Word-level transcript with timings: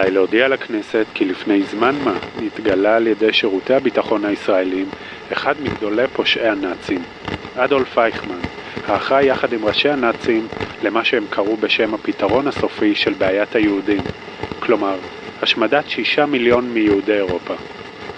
עליי 0.00 0.10
להודיע 0.10 0.48
לכנסת 0.48 1.06
כי 1.14 1.24
לפני 1.24 1.62
זמן 1.62 1.96
מה 2.04 2.16
נתגלה 2.40 2.96
על 2.96 3.06
ידי 3.06 3.32
שירותי 3.32 3.74
הביטחון 3.74 4.24
הישראלים 4.24 4.86
אחד 5.32 5.54
מגדולי 5.62 6.06
פושעי 6.12 6.48
הנאצים, 6.48 7.02
אדולף 7.56 7.98
אייכמן, 7.98 8.40
האחראי 8.86 9.24
יחד 9.24 9.52
עם 9.52 9.64
ראשי 9.64 9.88
הנאצים 9.88 10.48
למה 10.82 11.04
שהם 11.04 11.24
קראו 11.30 11.56
בשם 11.56 11.94
הפתרון 11.94 12.48
הסופי 12.48 12.94
של 12.94 13.12
בעיית 13.12 13.54
היהודים, 13.54 14.02
כלומר, 14.60 14.96
השמדת 15.42 15.88
שישה 15.88 16.26
מיליון 16.26 16.64
מיהודי 16.64 17.14
אירופה. 17.14 17.54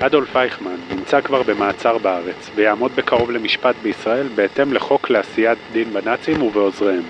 אדולף 0.00 0.36
אייכמן 0.36 0.76
נמצא 0.90 1.20
כבר 1.20 1.42
במעצר 1.42 1.98
בארץ 1.98 2.50
ויעמוד 2.54 2.96
בקרוב 2.96 3.30
למשפט 3.30 3.74
בישראל 3.82 4.28
בהתאם 4.34 4.72
לחוק 4.72 5.10
לעשיית 5.10 5.58
דין 5.72 5.92
בנאצים 5.92 6.42
ובעוזריהם. 6.42 7.02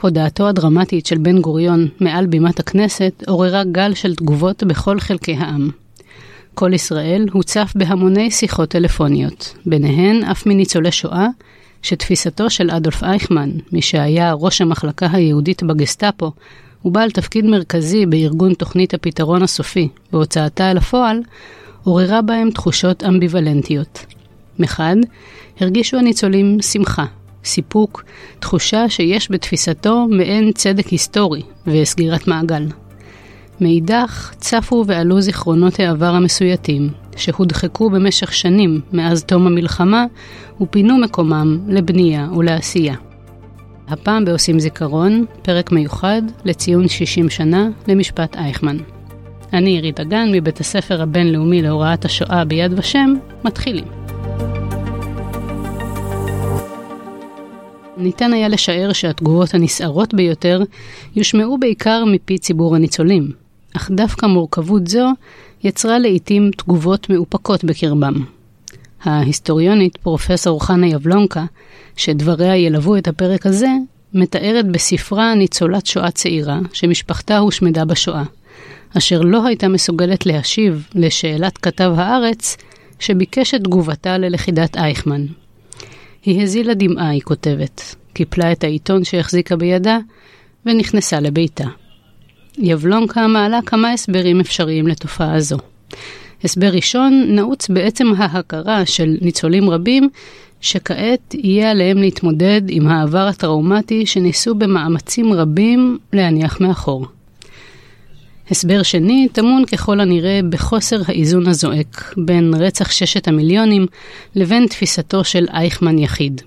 הודעתו 0.00 0.48
הדרמטית 0.48 1.06
של 1.06 1.18
בן 1.18 1.40
גוריון 1.40 1.88
מעל 2.00 2.26
בימת 2.26 2.60
הכנסת 2.60 3.24
עוררה 3.26 3.64
גל 3.64 3.94
של 3.94 4.14
תגובות 4.14 4.62
בכל 4.62 5.00
חלקי 5.00 5.34
העם. 5.34 5.70
כל 6.54 6.74
ישראל 6.74 7.26
הוצף 7.32 7.72
בהמוני 7.74 8.30
שיחות 8.30 8.68
טלפוניות, 8.68 9.54
ביניהן 9.66 10.24
אף 10.24 10.46
מניצולי 10.46 10.92
שואה, 10.92 11.26
שתפיסתו 11.82 12.50
של 12.50 12.70
אדולף 12.70 13.02
אייכמן, 13.02 13.50
מי 13.72 13.82
שהיה 13.82 14.32
ראש 14.32 14.60
המחלקה 14.60 15.08
היהודית 15.12 15.62
בגסטאפו, 15.62 16.32
ובעל 16.84 17.10
תפקיד 17.10 17.44
מרכזי 17.44 18.06
בארגון 18.06 18.54
תוכנית 18.54 18.94
הפתרון 18.94 19.42
הסופי 19.42 19.88
והוצאתה 20.12 20.70
אל 20.70 20.76
הפועל, 20.76 21.20
עוררה 21.84 22.22
בהם 22.22 22.50
תחושות 22.50 23.04
אמביוולנטיות. 23.04 24.06
מחד, 24.58 24.96
הרגישו 25.60 25.96
הניצולים 25.96 26.62
שמחה, 26.62 27.04
סיפוק, 27.44 28.04
תחושה 28.38 28.88
שיש 28.88 29.30
בתפיסתו 29.30 30.06
מעין 30.10 30.52
צדק 30.52 30.86
היסטורי 30.86 31.42
וסגירת 31.66 32.28
מעגל. 32.28 32.66
מאידך, 33.60 34.34
צפו 34.36 34.84
ועלו 34.86 35.20
זיכרונות 35.20 35.80
העבר 35.80 36.14
המסויטים, 36.14 36.88
שהודחקו 37.16 37.90
במשך 37.90 38.32
שנים 38.32 38.80
מאז 38.92 39.24
תום 39.24 39.46
המלחמה, 39.46 40.04
ופינו 40.60 40.98
מקומם 40.98 41.58
לבנייה 41.68 42.28
ולעשייה. 42.36 42.94
הפעם 43.88 44.24
בעושים 44.24 44.60
זיכרון, 44.60 45.24
פרק 45.42 45.72
מיוחד 45.72 46.22
לציון 46.44 46.88
60 46.88 47.30
שנה 47.30 47.68
למשפט 47.88 48.36
אייכמן. 48.36 48.76
אני 49.52 49.70
עירית 49.70 50.00
אגן 50.00 50.28
מבית 50.32 50.60
הספר 50.60 51.02
הבינלאומי 51.02 51.62
להוראת 51.62 52.04
השואה 52.04 52.44
ביד 52.44 52.78
ושם, 52.78 53.14
מתחילים. 53.44 54.03
ניתן 57.96 58.32
היה 58.32 58.48
לשער 58.48 58.92
שהתגובות 58.92 59.54
הנסערות 59.54 60.14
ביותר 60.14 60.62
יושמעו 61.16 61.58
בעיקר 61.58 62.04
מפי 62.04 62.38
ציבור 62.38 62.76
הניצולים, 62.76 63.30
אך 63.76 63.90
דווקא 63.90 64.26
מורכבות 64.26 64.86
זו 64.86 65.08
יצרה 65.64 65.98
לעיתים 65.98 66.50
תגובות 66.56 67.10
מאופקות 67.10 67.64
בקרבם. 67.64 68.14
ההיסטוריונית 69.02 69.96
פרופסור 69.96 70.64
חנה 70.64 70.86
יבלונקה, 70.86 71.44
שדבריה 71.96 72.56
ילוו 72.56 72.96
את 72.96 73.08
הפרק 73.08 73.46
הזה, 73.46 73.68
מתארת 74.14 74.68
בספרה 74.68 75.34
ניצולת 75.34 75.86
שואה 75.86 76.10
צעירה, 76.10 76.58
שמשפחתה 76.72 77.38
הושמדה 77.38 77.84
בשואה, 77.84 78.22
אשר 78.98 79.20
לא 79.20 79.46
הייתה 79.46 79.68
מסוגלת 79.68 80.26
להשיב 80.26 80.86
לשאלת 80.94 81.58
כתב 81.58 81.92
הארץ, 81.96 82.56
שביקש 82.98 83.54
את 83.54 83.60
תגובתה 83.64 84.18
ללכידת 84.18 84.76
אייכמן. 84.76 85.26
היא 86.24 86.42
הזילה 86.42 86.74
דמעה, 86.74 87.08
היא 87.08 87.20
כותבת, 87.20 87.94
קיפלה 88.12 88.52
את 88.52 88.64
העיתון 88.64 89.04
שהחזיקה 89.04 89.56
בידה, 89.56 89.98
ונכנסה 90.66 91.20
לביתה. 91.20 91.64
יבלונקה 92.58 93.26
מעלה 93.26 93.60
כמה 93.66 93.92
הסברים 93.92 94.40
אפשריים 94.40 94.86
לתופעה 94.86 95.40
זו. 95.40 95.58
הסבר 96.44 96.66
ראשון 96.66 97.24
נעוץ 97.28 97.68
בעצם 97.68 98.06
ההכרה 98.16 98.86
של 98.86 99.16
ניצולים 99.20 99.70
רבים 99.70 100.08
שכעת 100.60 101.34
יהיה 101.34 101.70
עליהם 101.70 101.98
להתמודד 101.98 102.62
עם 102.68 102.88
העבר 102.88 103.26
הטראומטי 103.26 104.06
שניסו 104.06 104.54
במאמצים 104.54 105.32
רבים 105.32 105.98
להניח 106.12 106.60
מאחור. 106.60 107.06
הסבר 108.50 108.82
שני 108.82 109.28
טמון 109.32 109.64
ככל 109.64 110.00
הנראה 110.00 110.40
בחוסר 110.50 111.00
האיזון 111.06 111.46
הזועק 111.46 112.14
בין 112.16 112.54
רצח 112.54 112.90
ששת 112.90 113.28
המיליונים 113.28 113.86
לבין 114.36 114.66
תפיסתו 114.66 115.24
של 115.24 115.46
אייכמן 115.52 115.98
יחיד. 115.98 116.42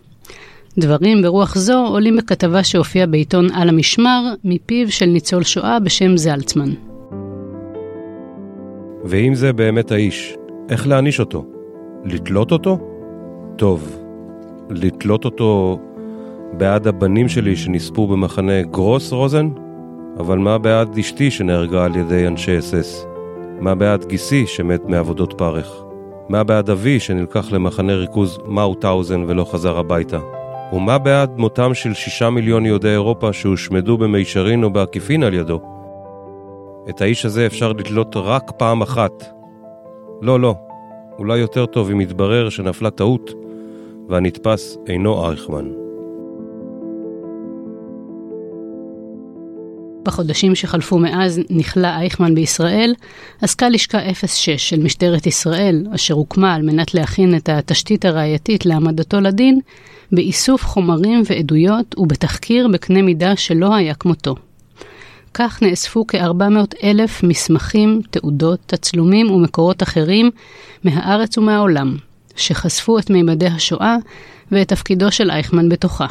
דברים 0.77 1.21
ברוח 1.21 1.55
זו 1.55 1.87
עולים 1.87 2.17
בכתבה 2.17 2.63
שהופיעה 2.63 3.07
בעיתון 3.07 3.47
על 3.53 3.69
המשמר 3.69 4.33
מפיו 4.43 4.91
של 4.91 5.05
ניצול 5.05 5.43
שואה 5.43 5.79
בשם 5.79 6.17
זלצמן. 6.17 6.69
ואם 9.05 9.35
זה 9.35 9.53
באמת 9.53 9.91
האיש, 9.91 10.35
איך 10.69 10.87
להעניש 10.87 11.19
אותו? 11.19 11.45
לתלות 12.05 12.51
אותו? 12.51 12.79
טוב, 13.55 13.99
לתלות 14.69 15.25
אותו 15.25 15.79
בעד 16.53 16.87
הבנים 16.87 17.29
שלי 17.29 17.55
שנספו 17.55 18.07
במחנה 18.07 18.61
גרוס 18.61 19.11
רוזן? 19.11 19.49
אבל 20.19 20.37
מה 20.37 20.57
בעד 20.57 20.97
אשתי 20.97 21.31
שנהרגה 21.31 21.85
על 21.85 21.95
ידי 21.95 22.27
אנשי 22.27 22.59
אס-אס? 22.59 23.05
מה 23.59 23.75
בעד 23.75 24.05
גיסי 24.05 24.47
שמת 24.47 24.85
מעבודות 24.85 25.33
פרך? 25.37 25.83
מה 26.29 26.43
בעד 26.43 26.69
אבי 26.69 26.99
שנלקח 26.99 27.51
למחנה 27.51 27.93
ריכוז 27.93 28.39
מאוטהאוזן 28.45 29.23
ולא 29.27 29.43
חזר 29.43 29.77
הביתה? 29.77 30.19
ומה 30.73 30.97
בעד 30.97 31.37
מותם 31.37 31.73
של 31.73 31.93
שישה 31.93 32.29
מיליון 32.29 32.65
יהודי 32.65 32.89
אירופה 32.89 33.33
שהושמדו 33.33 33.97
במישרין 33.97 34.63
או 34.63 34.69
בעקיפין 34.69 35.23
על 35.23 35.33
ידו? 35.33 35.61
את 36.89 37.01
האיש 37.01 37.25
הזה 37.25 37.45
אפשר 37.45 37.71
לתלות 37.71 38.15
רק 38.15 38.51
פעם 38.57 38.81
אחת. 38.81 39.23
לא, 40.21 40.39
לא. 40.39 40.55
אולי 41.19 41.37
יותר 41.37 41.65
טוב 41.65 41.89
אם 41.89 42.01
יתברר 42.01 42.49
שנפלה 42.49 42.91
טעות, 42.91 43.33
והנתפס 44.09 44.77
אינו 44.87 45.29
אייכמן. 45.29 45.86
בחודשים 50.07 50.55
שחלפו 50.55 50.99
מאז 50.99 51.39
נכלא 51.49 51.87
אייכמן 51.87 52.35
בישראל, 52.35 52.93
עסקה 53.41 53.69
לשכה 53.69 53.97
06 54.13 54.49
של 54.49 54.79
משטרת 54.79 55.27
ישראל, 55.27 55.85
אשר 55.95 56.13
הוקמה 56.13 56.55
על 56.55 56.61
מנת 56.61 56.93
להכין 56.93 57.35
את 57.35 57.49
התשתית 57.49 58.05
הראייתית 58.05 58.65
להעמדתו 58.65 59.21
לדין, 59.21 59.59
באיסוף 60.11 60.65
חומרים 60.65 61.21
ועדויות 61.29 61.95
ובתחקיר 61.97 62.67
בקנה 62.67 63.01
מידה 63.01 63.35
שלא 63.35 63.75
היה 63.75 63.93
כמותו. 63.93 64.35
כך 65.33 65.63
נאספו 65.63 66.05
כ-400 66.07 66.83
אלף 66.83 67.23
מסמכים, 67.23 68.01
תעודות, 68.09 68.59
תצלומים 68.65 69.31
ומקורות 69.31 69.83
אחרים 69.83 70.31
מהארץ 70.83 71.37
ומהעולם, 71.37 71.97
שחשפו 72.35 72.99
את 72.99 73.09
מימדי 73.09 73.47
השואה 73.47 73.95
ואת 74.51 74.67
תפקידו 74.67 75.11
של 75.11 75.31
אייכמן 75.31 75.69
בתוכה. 75.69 76.07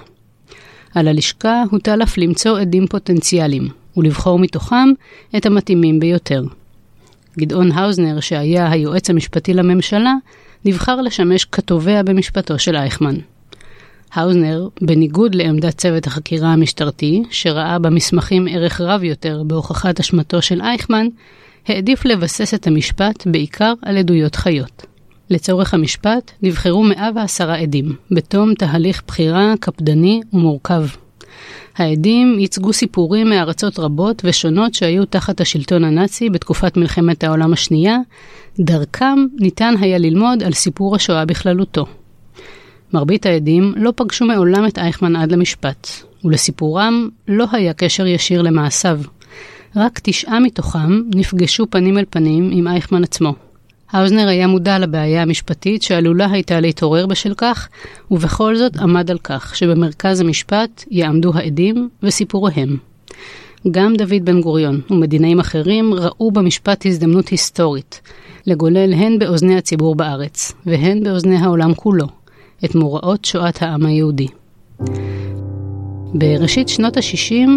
על 0.95 1.09
הלשכה 1.09 1.63
הוטל 1.71 2.03
אף 2.03 2.19
למצוא 2.19 2.59
עדים 2.59 2.87
פוטנציאליים, 2.87 3.69
ולבחור 3.97 4.39
מתוכם 4.39 4.89
את 5.37 5.47
המתאימים 5.47 6.01
ביותר. 6.01 6.45
גדעון 7.39 7.73
האוזנר, 7.73 8.21
שהיה 8.21 8.71
היועץ 8.71 9.11
המשפטי 9.11 9.55
לממשלה, 9.55 10.15
נבחר 10.65 11.01
לשמש 11.01 11.45
כתובע 11.45 12.03
במשפטו 12.03 12.59
של 12.59 12.77
אייכמן. 12.77 13.15
האוזנר, 14.12 14.69
בניגוד 14.81 15.34
לעמדת 15.34 15.77
צוות 15.77 16.07
החקירה 16.07 16.53
המשטרתי, 16.53 17.23
שראה 17.31 17.79
במסמכים 17.79 18.47
ערך 18.51 18.81
רב 18.81 19.03
יותר 19.03 19.43
בהוכחת 19.47 20.01
אשמתו 20.01 20.43
של 20.43 20.61
אייכמן, 20.61 21.07
העדיף 21.69 22.05
לבסס 22.05 22.55
את 22.55 22.67
המשפט 22.67 23.27
בעיקר 23.27 23.73
על 23.83 23.97
עדויות 23.97 24.34
חיות. 24.34 24.87
לצורך 25.31 25.75
המשפט 25.75 26.31
נבחרו 26.43 26.84
110 26.84 27.51
עדים, 27.51 27.97
בתום 28.11 28.55
תהליך 28.55 29.03
בחירה 29.07 29.55
קפדני 29.61 30.21
ומורכב. 30.33 30.87
העדים 31.77 32.39
ייצגו 32.39 32.73
סיפורים 32.73 33.29
מארצות 33.29 33.79
רבות 33.79 34.22
ושונות 34.25 34.75
שהיו 34.75 35.05
תחת 35.05 35.41
השלטון 35.41 35.84
הנאצי 35.84 36.31
בתקופת 36.31 36.77
מלחמת 36.77 37.25
העולם 37.25 37.53
השנייה, 37.53 37.99
דרכם 38.59 39.19
ניתן 39.41 39.75
היה 39.81 39.99
ללמוד 39.99 40.43
על 40.43 40.53
סיפור 40.53 40.97
השואה 40.97 41.25
בכללותו. 41.25 41.87
מרבית 42.93 43.27
העדים 43.27 43.75
לא 43.77 43.93
פגשו 43.97 44.25
מעולם 44.25 44.66
את 44.66 44.78
אייכמן 44.78 45.16
עד 45.16 45.33
למשפט, 45.33 45.89
ולסיפורם 46.25 47.09
לא 47.28 47.47
היה 47.53 47.72
קשר 47.72 48.07
ישיר 48.07 48.43
למעשיו. 48.43 49.01
רק 49.77 50.01
תשעה 50.03 50.41
מתוכם 50.41 51.01
נפגשו 51.15 51.66
פנים 51.71 51.99
אל 51.99 52.05
פנים 52.10 52.51
עם 52.53 52.69
אייכמן 52.69 53.03
עצמו. 53.03 53.46
האוזנר 53.91 54.28
היה 54.28 54.47
מודע 54.47 54.78
לבעיה 54.78 55.22
המשפטית 55.22 55.83
שעלולה 55.83 56.30
הייתה 56.30 56.60
להתעורר 56.60 57.06
בשל 57.06 57.34
כך, 57.36 57.68
ובכל 58.10 58.56
זאת 58.56 58.77
עמד 58.77 59.10
על 59.10 59.18
כך 59.18 59.56
שבמרכז 59.56 60.21
המשפט 60.21 60.84
יעמדו 60.91 61.33
העדים 61.34 61.88
וסיפוריהם. 62.03 62.77
גם 63.71 63.94
דוד 63.97 64.24
בן 64.24 64.41
גוריון 64.41 64.80
ומדינאים 64.91 65.41
אחרים 65.41 65.94
ראו 65.94 66.30
במשפט 66.30 66.86
הזדמנות 66.86 67.28
היסטורית, 67.28 68.00
לגולל 68.47 68.92
הן 68.92 69.18
באוזני 69.18 69.56
הציבור 69.56 69.94
בארץ, 69.94 70.53
והן 70.66 71.03
באוזני 71.03 71.36
העולם 71.36 71.74
כולו, 71.74 72.06
את 72.65 72.74
מוראות 72.74 73.24
שואת 73.24 73.62
העם 73.62 73.86
היהודי. 73.86 74.27
בראשית 76.15 76.68
שנות 76.68 76.97
ה-60, 76.97 77.48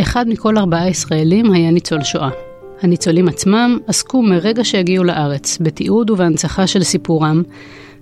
אחד 0.00 0.28
מכל 0.28 0.58
ארבעה 0.58 0.88
ישראלים 0.88 1.52
היה 1.52 1.70
ניצול 1.70 2.04
שואה. 2.04 2.53
הניצולים 2.84 3.28
עצמם 3.28 3.78
עסקו 3.86 4.22
מרגע 4.22 4.64
שהגיעו 4.64 5.04
לארץ 5.04 5.58
בתיעוד 5.60 6.10
ובהנצחה 6.10 6.66
של 6.66 6.82
סיפורם, 6.82 7.42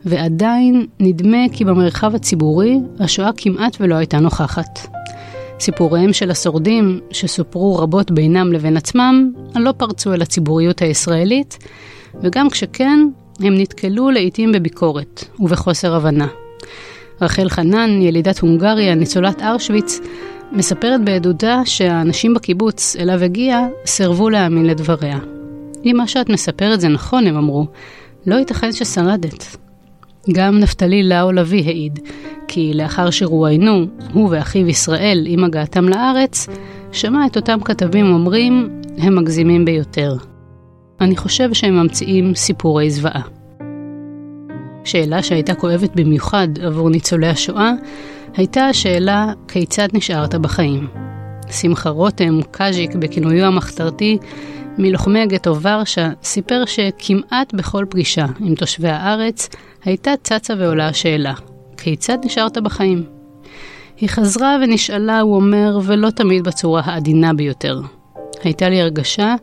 ועדיין 0.05 0.87
נדמה 1.01 1.39
כי 1.53 1.65
במרחב 1.65 2.15
הציבורי 2.15 2.79
השואה 3.01 3.31
כמעט 3.37 3.77
ולא 3.81 3.95
הייתה 3.95 4.19
נוכחת. 4.19 4.79
סיפוריהם 5.61 6.13
של 6.13 6.31
השורדים, 6.31 7.01
שסופרו 7.11 7.77
רבות 7.77 8.11
בינם 8.11 8.53
לבין 8.53 8.77
עצמם, 8.77 9.33
לא 9.55 9.73
פרצו 9.77 10.15
אל 10.15 10.23
הציבוריות 10.23 10.83
הישראלית, 10.83 11.59
וגם 12.23 12.51
כשכן, 12.51 13.01
הם 13.41 13.55
נתקלו 13.55 14.11
לעיתים 14.11 14.53
בביקורת 14.53 15.25
ובחוסר 15.41 15.95
הבנה. 15.95 16.27
רחל 17.21 17.49
חנן, 17.49 18.03
ילידת 18.03 18.39
הונגריה, 18.39 18.95
ניצולת 18.95 19.43
ארשוויץ, 19.43 20.01
מספרת 20.53 21.05
בעדותה 21.05 21.63
שהאנשים 21.65 22.35
בקיבוץ 22.35 22.97
אליו 22.97 23.23
הגיע 23.23 23.61
סירבו 23.87 24.31
להאמין 24.31 24.67
לדבריה. 24.67 25.19
אם 25.85 25.95
מה 25.97 26.09
שאת 26.09 26.29
מספרת 26.29 26.81
זה 26.81 26.89
נכון, 26.89 27.27
הם 27.27 27.37
אמרו, 27.37 27.67
לא 28.27 28.35
ייתכן 28.35 28.73
ששרדת. 28.73 29.57
גם 30.33 30.59
נפתלי 30.59 31.03
לאו 31.03 31.33
לביא 31.33 31.65
העיד, 31.65 31.99
כי 32.49 32.73
לאחר 32.75 33.11
שרואיינו, 33.11 33.87
הוא 34.13 34.29
ואחיו 34.31 34.69
ישראל 34.69 35.25
עם 35.27 35.45
הגעתם 35.45 35.89
לארץ, 35.89 36.47
שמע 36.93 37.27
את 37.27 37.37
אותם 37.37 37.61
כתבים 37.61 38.07
אומרים, 38.07 38.81
הם 38.99 39.19
מגזימים 39.19 39.65
ביותר. 39.65 40.17
אני 41.01 41.17
חושב 41.17 41.53
שהם 41.53 41.77
ממציאים 41.77 42.35
סיפורי 42.35 42.91
זוועה. 42.91 43.42
שאלה 44.85 45.23
שהייתה 45.23 45.55
כואבת 45.55 45.91
במיוחד 45.95 46.49
עבור 46.63 46.91
ניצולי 46.91 47.29
השואה, 47.29 47.73
הייתה 48.37 48.67
השאלה 48.67 49.33
כיצד 49.49 49.89
נשארת 49.93 50.35
בחיים. 50.35 50.89
שמחה 51.51 51.91
רותם, 51.91 52.41
קאז'יק 52.51 52.95
בכינויו 52.95 53.47
המחתרתי, 53.47 54.19
מלוחמי 54.79 55.21
הגטו 55.21 55.61
ורשה, 55.61 56.11
סיפר 56.23 56.65
שכמעט 56.67 57.55
בכל 57.55 57.85
פגישה 57.91 58.27
עם 58.41 58.55
תושבי 58.55 58.89
הארץ 58.89 59.49
הייתה 59.85 60.11
צצה 60.23 60.55
ועולה 60.59 60.89
השאלה, 60.89 61.35
כיצד 61.77 62.19
נשארת 62.25 62.59
בחיים? 62.59 63.05
היא 63.97 64.09
חזרה 64.09 64.57
ונשאלה, 64.63 65.21
הוא 65.21 65.37
אומר, 65.37 65.79
ולא 65.83 66.11
תמיד 66.11 66.45
בצורה 66.45 66.83
העדינה 66.85 67.35
ביותר. 67.35 67.81
הייתה 68.45 68.69
לי 68.69 68.81
הרגשה 68.81 69.35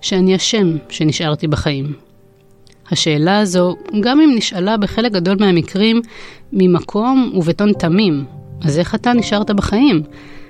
שאני 0.00 0.36
אשם 0.36 0.76
שנשארתי 0.88 1.48
בחיים. 1.48 2.03
השאלה 2.90 3.38
הזו, 3.38 3.76
גם 4.00 4.20
אם 4.20 4.30
נשאלה 4.36 4.76
בחלק 4.76 5.12
גדול 5.12 5.36
מהמקרים 5.40 6.00
ממקום 6.52 7.32
ובטון 7.34 7.72
תמים, 7.72 8.24
אז 8.64 8.78
איך 8.78 8.94
אתה 8.94 9.12
נשארת 9.12 9.50
בחיים? 9.50 10.02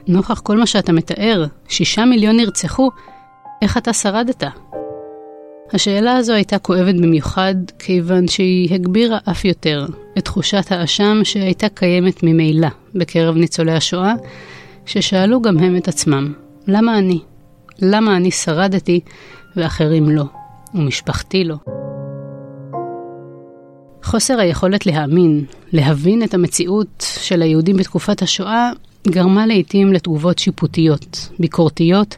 נוכח 0.09 0.41
כל 0.41 0.59
מה 0.59 0.67
שאתה 0.67 0.93
מתאר, 0.93 1.47
שישה 1.69 2.05
מיליון 2.05 2.37
נרצחו, 2.37 2.91
איך 3.63 3.77
אתה 3.77 3.93
שרדת? 3.93 4.45
השאלה 5.73 6.17
הזו 6.17 6.33
הייתה 6.33 6.59
כואבת 6.59 6.95
במיוחד, 6.95 7.55
כיוון 7.79 8.29
שהיא 8.29 8.75
הגבירה 8.75 9.19
אף 9.31 9.45
יותר 9.45 9.87
את 10.19 10.25
תחושת 10.25 10.73
האשם 10.73 11.21
שהייתה 11.25 11.69
קיימת 11.69 12.23
ממילא 12.23 12.69
בקרב 12.95 13.37
ניצולי 13.37 13.73
השואה, 13.73 14.15
ששאלו 14.87 15.43
גם 15.43 15.59
הם 15.59 15.77
את 15.77 15.89
עצמם, 15.89 16.33
למה 16.67 16.99
אני? 16.99 17.19
למה 17.83 18.17
אני 18.17 18.31
שרדתי 18.31 19.01
ואחרים 19.57 20.11
לא, 20.11 20.25
ומשפחתי 20.75 21.45
לא? 21.45 21.84
חוסר 24.05 24.39
היכולת 24.39 24.87
להאמין, 24.87 25.45
להבין 25.73 26.23
את 26.23 26.35
המציאות 26.35 27.07
של 27.21 27.43
היהודים 27.43 27.77
בתקופת 27.77 28.23
השואה, 28.23 28.71
גרמה 29.09 29.47
לעיתים 29.47 29.93
לתגובות 29.93 30.39
שיפוטיות, 30.39 31.29
ביקורתיות, 31.39 32.17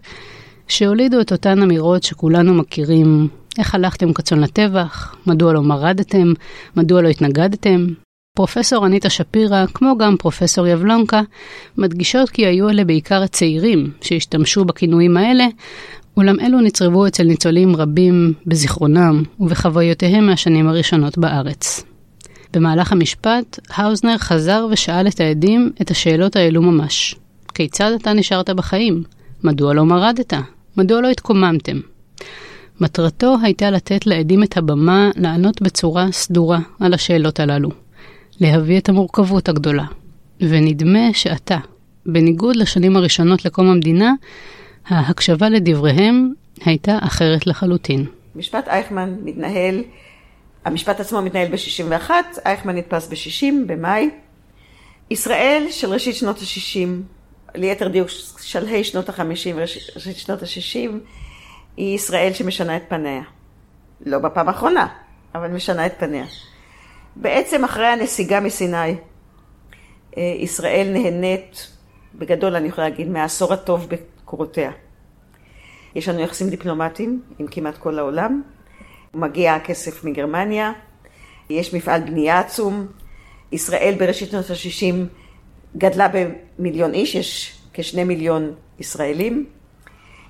שהולידו 0.69 1.21
את 1.21 1.33
אותן 1.33 1.62
אמירות 1.62 2.03
שכולנו 2.03 2.55
מכירים, 2.55 3.29
איך 3.59 3.75
הלכתם 3.75 4.12
כצאן 4.12 4.41
לטבח, 4.41 5.15
מדוע 5.27 5.53
לא 5.53 5.62
מרדתם, 5.62 6.33
מדוע 6.77 7.03
לא 7.03 7.09
התנגדתם. 7.09 7.87
פרופסור 8.37 8.87
אניטה 8.87 9.11
שפירא, 9.11 9.67
כמו 9.75 9.99
גם 9.99 10.17
פרופסור 10.17 10.67
יבלונקה, 10.67 11.21
מדגישות 11.79 12.31
כי 12.31 12.47
היו 12.47 12.69
אלה 12.69 12.85
בעיקר 12.85 13.23
הצעירים 13.23 13.91
שהשתמשו 14.00 14.65
בכינויים 14.65 15.17
האלה, 15.17 15.47
אולם 16.17 16.41
אלו 16.41 16.61
נצרבו 16.61 17.07
אצל 17.07 17.23
ניצולים 17.23 17.77
רבים 17.77 18.33
בזיכרונם 18.47 19.23
ובחוויותיהם 19.41 20.27
מהשנים 20.27 20.69
הראשונות 20.69 21.19
בארץ. 21.19 21.85
במהלך 22.53 22.93
המשפט, 22.93 23.59
האוזנר 23.71 24.19
חזר 24.19 24.67
ושאל 24.71 25.09
את 25.09 25.21
העדים 25.21 25.71
את 25.83 25.91
השאלות 25.91 26.37
האלו 26.37 26.63
ממש. 26.63 27.15
כיצד 27.55 27.93
אתה 27.93 28.13
נשארת 28.13 28.51
בחיים? 28.51 29.03
מדוע 29.45 29.75
לא 29.75 29.85
מרדת? 29.85 30.33
מדוע 30.77 31.01
לא 31.01 31.09
התקוממתם? 31.11 31.81
מטרתו 32.81 33.37
הייתה 33.43 33.71
לתת 33.71 34.07
לעדים 34.07 34.43
את 34.43 34.57
הבמה 34.57 35.11
לענות 35.17 35.62
בצורה 35.62 36.12
סדורה 36.12 36.59
על 36.81 36.95
השאלות 36.95 37.41
הללו, 37.41 37.71
להביא 38.41 38.79
את 38.79 38.89
המורכבות 38.89 39.49
הגדולה. 39.49 39.85
ונדמה 40.41 41.12
שעתה, 41.12 41.59
בניגוד 42.07 42.57
לשנים 42.57 42.97
הראשונות 42.97 43.45
לקום 43.45 43.67
המדינה, 43.69 44.12
ההקשבה 44.88 45.49
לדבריהם 45.49 46.33
הייתה 46.65 46.99
אחרת 47.03 47.47
לחלוטין. 47.47 48.06
משפט 48.35 48.69
אייכמן 48.69 49.17
מתנהל, 49.23 49.85
המשפט 50.65 51.00
עצמו 51.00 51.23
מתנהל 51.23 51.49
ב-61, 51.49 52.11
אייכמן 52.47 52.77
נתפס 52.77 53.09
ב-60, 53.09 53.55
במאי. 53.67 54.11
ישראל 55.11 55.67
של 55.71 55.93
ראשית 55.93 56.15
שנות 56.15 56.38
ה-60, 56.38 56.88
ליתר 57.55 57.88
דיוק 57.88 58.09
שלהי 58.41 58.85
שנות 58.85 59.09
ה-50 59.09 59.49
וראשית 59.55 60.17
שנות 60.17 60.43
ה-60, 60.43 60.91
היא 61.77 61.94
ישראל 61.94 62.33
שמשנה 62.33 62.77
את 62.77 62.83
פניה. 62.88 63.23
לא 64.06 64.19
בפעם 64.19 64.49
האחרונה, 64.49 64.87
אבל 65.35 65.49
משנה 65.49 65.87
את 65.87 65.93
פניה. 65.99 66.25
בעצם 67.17 67.65
אחרי 67.65 67.87
הנסיגה 67.87 68.41
מסיני, 68.41 68.77
אה, 68.77 68.94
ישראל 70.38 70.88
נהנית, 70.93 71.71
בגדול 72.15 72.56
אני 72.56 72.69
יכולה 72.69 72.88
להגיד, 72.88 73.09
מהעשור 73.09 73.53
הטוב 73.53 73.88
קורותיה. 74.26 74.70
יש 75.94 76.08
לנו 76.08 76.20
יחסים 76.20 76.49
דיפלומטיים 76.50 77.23
עם 77.38 77.46
כמעט 77.46 77.78
כל 77.78 77.99
העולם. 77.99 78.43
מגיע 79.14 79.55
הכסף 79.55 80.05
מגרמניה, 80.05 80.73
יש 81.50 81.75
מפעל 81.75 82.00
בנייה 82.00 82.38
עצום. 82.38 82.87
ישראל 83.52 83.94
בראשית 83.99 84.31
שנות 84.31 84.50
ה-60 84.50 84.94
גדלה 85.76 86.08
במיליון 86.58 86.94
איש, 86.94 87.14
יש 87.14 87.58
כשני 87.73 88.05
מיליון 88.05 88.55
ישראלים. 88.78 89.46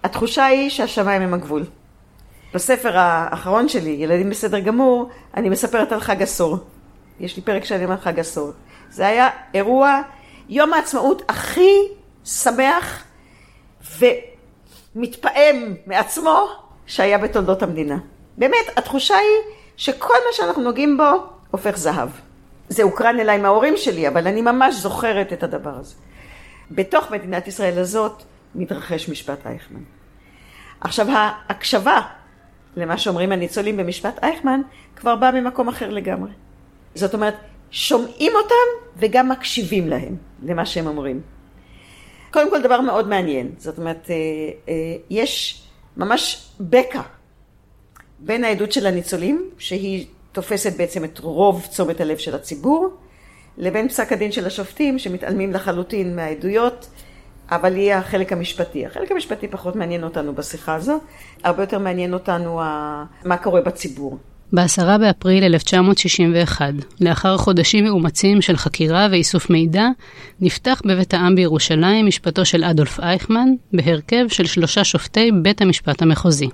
התחושה 0.05 0.45
היא 0.45 0.71
שהשמיים 0.71 1.23
הם 1.23 1.35
הגבול. 1.35 1.65
בספר 2.55 2.99
האחרון 2.99 3.69
שלי, 3.69 3.91
ילדים 3.91 4.31
בסדר 4.31 4.59
גמור, 4.59 5.11
אני 5.37 5.49
מספרת 5.49 5.93
על 5.93 6.01
חג 6.01 6.23
עשור. 6.23 6.59
יש 7.21 7.37
לי 7.37 7.43
פרק 7.43 7.65
שלם 7.65 7.91
על 7.91 7.97
חג 7.97 8.21
עשור. 8.21 8.53
זה 8.91 9.07
היה 9.07 9.29
אירוע, 9.55 10.03
יום 10.49 10.73
העצמאות 10.73 11.23
הכי 11.29 11.71
שמח 12.25 13.05
ומתפעם 13.99 15.75
מעצמו 15.87 16.49
שהיה 16.87 17.19
בתולדות 17.19 17.63
המדינה. 17.63 17.99
באמת, 18.39 18.67
התחושה 18.77 19.15
היא 19.15 19.55
שכל 19.77 20.15
מה 20.27 20.33
שאנחנו 20.33 20.63
נוגעים 20.63 20.97
בו 20.97 21.05
הופך 21.51 21.77
זהב. 21.77 22.09
זה 22.69 22.83
הוקרן 22.83 23.21
אליי 23.21 23.39
מההורים 23.39 23.77
שלי, 23.77 24.09
אבל 24.09 24.27
אני 24.27 24.43
ממש 24.43 24.75
זוכרת 24.75 25.33
את 25.33 25.43
הדבר 25.43 25.75
הזה. 25.75 25.95
בתוך 26.71 27.11
מדינת 27.11 27.49
ישראל 27.49 27.79
הזאת 27.79 28.23
מתרחש 28.55 29.09
משפט 29.09 29.47
אייכמן. 29.47 29.81
עכשיו, 30.81 31.07
ההקשבה 31.11 32.01
למה 32.77 32.99
שאומרים 32.99 33.33
הניצולים 33.33 33.77
במשפט 33.77 34.19
אייכמן 34.23 34.61
כבר 34.97 35.17
באה 35.17 35.33
ממקום 35.33 35.69
אחר 35.69 35.91
לגמרי. 35.91 36.31
זאת 36.95 37.15
אומרת, 37.15 37.35
שומעים 37.71 38.33
אותם 38.35 38.97
וגם 38.97 39.29
מקשיבים 39.29 39.89
להם, 39.89 40.17
למה 40.43 40.67
שהם 40.67 40.87
אומרים. 40.87 41.21
קודם 42.31 42.51
כל 42.51 42.63
דבר 42.63 42.81
מאוד 42.81 43.09
מעניין, 43.09 43.51
זאת 43.59 43.79
אומרת, 43.79 44.11
אה, 44.11 44.15
אה, 44.69 44.97
יש 45.11 45.63
ממש 45.97 46.49
בקע 46.61 47.01
בין 48.19 48.45
העדות 48.45 48.73
של 48.73 48.87
הניצולים, 48.87 49.51
שהיא 49.59 50.07
תופסת 50.33 50.77
בעצם 50.77 51.05
את 51.05 51.19
רוב 51.19 51.67
תשומת 51.71 52.01
הלב 52.01 52.17
של 52.17 52.35
הציבור, 52.35 52.89
לבין 53.59 53.89
פסק 53.89 54.13
הדין 54.13 54.33
של 54.33 54.47
השופטים 54.47 54.99
שמתעלמים 54.99 55.53
לחלוטין 55.53 56.17
מהעדויות, 56.17 56.89
אבל 57.51 57.75
היא 57.75 57.93
החלק 57.95 58.33
המשפטי. 58.33 58.87
החלק 58.87 59.13
המשפטי 59.13 59.49
פחות 59.49 59.77
מעניין 59.77 60.05
אותנו 60.05 60.35
בשיחה 60.35 60.75
הזו, 60.75 60.99
הרבה 61.43 61.63
יותר 61.63 61.79
מעניין 61.79 62.15
אותנו 62.15 62.61
מה 63.25 63.37
קורה 63.37 63.61
בציבור. 63.61 64.19
ב-10 64.53 64.99
באפריל 65.01 65.45
1961, 65.45 66.73
לאחר 67.01 67.37
חודשים 67.37 67.85
מאומצים 67.85 68.43
של 68.43 68.57
חקירה 68.57 69.09
ואיסוף 69.11 69.51
מידע, 69.51 69.89
נפתח 70.41 70.83
בבית 70.85 71.15
העם 71.15 71.35
בירושלים 71.35 72.07
משפטו 72.07 72.45
של 72.45 72.65
אדולף 72.65 73.01
אייכמן, 73.01 73.49
בהרכב 73.73 74.29
של 74.29 74.47
שלושה 74.47 74.85
שופטי 74.85 75.31
בית 75.43 75.63
המשפט 75.63 76.03
המחוזי. 76.03 76.49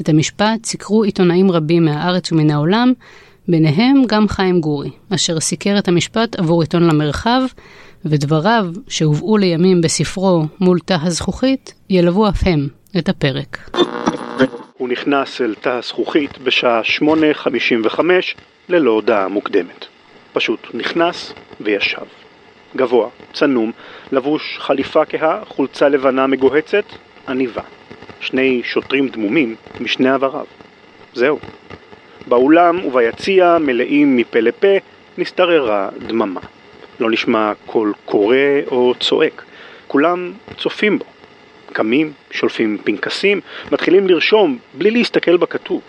את 0.00 0.08
המשפט 0.08 0.64
סיקרו 0.64 1.02
עיתונאים 1.02 1.50
רבים 1.50 1.84
מהארץ 1.84 2.32
ומן 2.32 2.50
העולם, 2.50 2.92
ביניהם 3.48 4.02
גם 4.08 4.28
חיים 4.28 4.60
גורי, 4.60 4.90
אשר 5.10 5.40
סיקר 5.40 5.78
את 5.78 5.88
המשפט 5.88 6.36
עבור 6.36 6.60
עיתון 6.60 6.82
למרחב, 6.82 7.40
ודבריו, 8.04 8.70
שהובאו 8.88 9.36
לימים 9.36 9.80
בספרו 9.80 10.46
"מול 10.60 10.78
תא 10.84 10.96
הזכוכית", 11.02 11.74
ילוו 11.90 12.28
אף 12.28 12.42
הם 12.46 12.68
את 12.98 13.08
הפרק. 13.08 13.70
נכנס 14.88 15.40
אל 15.40 15.54
תא 15.60 15.68
הזכוכית 15.68 16.38
בשעה 16.38 16.80
8.55 17.00 18.00
ללא 18.68 18.90
הודעה 18.90 19.28
מוקדמת. 19.28 19.86
פשוט 20.32 20.66
נכנס 20.74 21.32
וישב. 21.60 22.02
גבוה, 22.76 23.08
צנום, 23.32 23.72
לבוש 24.12 24.58
חליפה 24.60 25.04
כהה, 25.04 25.44
חולצה 25.44 25.88
לבנה 25.88 26.26
מגוהצת, 26.26 26.84
עניבה. 27.28 27.62
שני 28.20 28.60
שוטרים 28.64 29.08
דמומים 29.08 29.54
משני 29.80 30.10
עבריו. 30.10 30.46
זהו. 31.14 31.38
באולם 32.26 32.84
וביציע, 32.84 33.58
מלאים 33.60 34.16
מפה 34.16 34.40
לפה, 34.40 34.76
נסתררה 35.18 35.88
דממה. 36.06 36.40
לא 37.00 37.10
נשמע 37.10 37.52
קול 37.66 37.92
קורא 38.04 38.36
או 38.66 38.94
צועק. 39.00 39.42
כולם 39.86 40.32
צופים 40.56 40.98
בו. 40.98 41.04
קמים, 41.72 42.12
שולפים 42.30 42.78
פנקסים, 42.84 43.40
מתחילים 43.72 44.08
לרשום 44.08 44.58
בלי 44.74 44.90
להסתכל 44.90 45.36
בכתוב. 45.36 45.80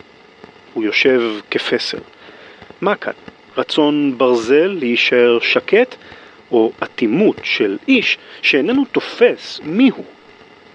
הוא 0.74 0.84
יושב 0.84 1.22
כפסל. 1.52 2.00
מה 2.82 2.96
כאן? 2.96 3.14
רצון 3.58 4.18
ברזל 4.18 4.76
להישאר 4.80 5.40
שקט, 5.40 5.96
או 6.52 6.72
אטימות 6.84 7.36
של 7.44 7.78
איש 7.88 8.18
שאיננו 8.42 8.86
תופס 8.92 9.60
מיהו. 9.64 10.04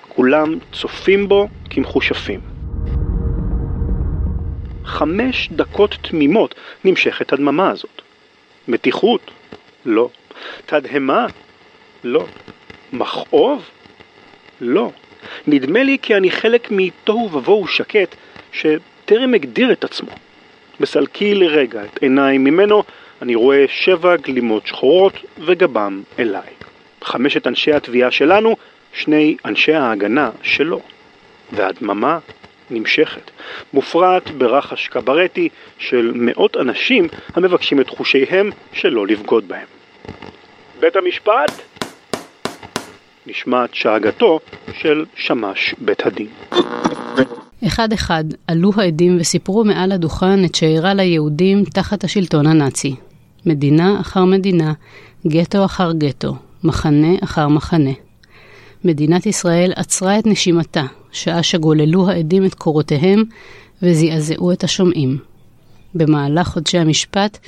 כולם 0.08 0.58
צופים 0.72 1.28
בו 1.28 1.48
כמחושפים. 1.70 2.40
חמש 4.84 5.48
דקות 5.52 5.96
תמימות 6.02 6.54
נמשכת 6.84 7.32
הדממה 7.32 7.70
הזאת. 7.70 8.02
מתיחות? 8.68 9.30
לא. 9.86 10.08
תדהמה? 10.66 11.26
לא. 12.04 12.26
מכאוב? 12.92 13.70
לא. 14.60 14.90
נדמה 15.46 15.82
לי 15.82 15.98
כי 16.02 16.14
אני 16.16 16.30
חלק 16.30 16.68
מתוהו 16.70 17.32
ובוהו 17.32 17.66
שקט 17.66 18.14
שטרם 18.52 19.34
הגדיר 19.34 19.72
את 19.72 19.84
עצמו. 19.84 20.10
בסלקי 20.80 21.34
לרגע 21.34 21.84
את 21.84 22.02
עיניי 22.02 22.38
ממנו 22.38 22.82
אני 23.22 23.34
רואה 23.34 23.64
שבע 23.68 24.16
גלימות 24.16 24.66
שחורות 24.66 25.12
וגבם 25.38 26.02
אליי. 26.18 26.50
חמשת 27.02 27.46
אנשי 27.46 27.72
התביעה 27.72 28.10
שלנו, 28.10 28.56
שני 28.92 29.36
אנשי 29.44 29.74
ההגנה 29.74 30.30
שלו. 30.42 30.80
והדממה 31.52 32.18
נמשכת, 32.70 33.30
מופרעת 33.72 34.30
ברחש 34.30 34.88
קברטי 34.88 35.48
של 35.78 36.12
מאות 36.14 36.56
אנשים 36.56 37.08
המבקשים 37.34 37.80
את 37.80 37.88
חושיהם 37.88 38.50
שלא 38.72 39.06
לבגוד 39.06 39.48
בהם. 39.48 39.66
בית 40.80 40.96
המשפט? 40.96 41.73
נשמעת 43.26 43.74
שאגתו 43.74 44.40
של 44.80 45.04
שמש 45.16 45.74
בית 45.78 46.06
הדין. 46.06 46.26
אחד-אחד 47.66 48.24
עלו 48.46 48.70
העדים 48.76 49.16
וסיפרו 49.20 49.64
מעל 49.64 49.92
הדוכן 49.92 50.44
את 50.44 50.54
שאירע 50.54 50.94
ליהודים 50.94 51.64
תחת 51.64 52.04
השלטון 52.04 52.46
הנאצי. 52.46 52.94
מדינה 53.46 54.00
אחר 54.00 54.24
מדינה, 54.24 54.72
גטו 55.26 55.64
אחר 55.64 55.92
גטו, 55.92 56.36
מחנה 56.64 57.14
אחר 57.24 57.48
מחנה. 57.48 57.90
מדינת 58.84 59.26
ישראל 59.26 59.72
עצרה 59.76 60.18
את 60.18 60.26
נשימתה, 60.26 60.84
שעה 61.12 61.42
שגוללו 61.42 62.08
העדים 62.08 62.44
את 62.44 62.54
קורותיהם 62.54 63.22
וזעזעו 63.82 64.52
את 64.52 64.64
השומעים. 64.64 65.18
במהלך 65.94 66.48
חודשי 66.48 66.78
המשפט 66.78 67.38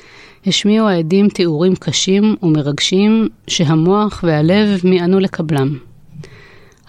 השמיעו 0.47 0.87
העדים 0.87 1.29
תיאורים 1.29 1.75
קשים 1.75 2.35
ומרגשים 2.43 3.29
שהמוח 3.47 4.23
והלב 4.23 4.81
מיענו 4.83 5.19
לקבלם. 5.19 5.77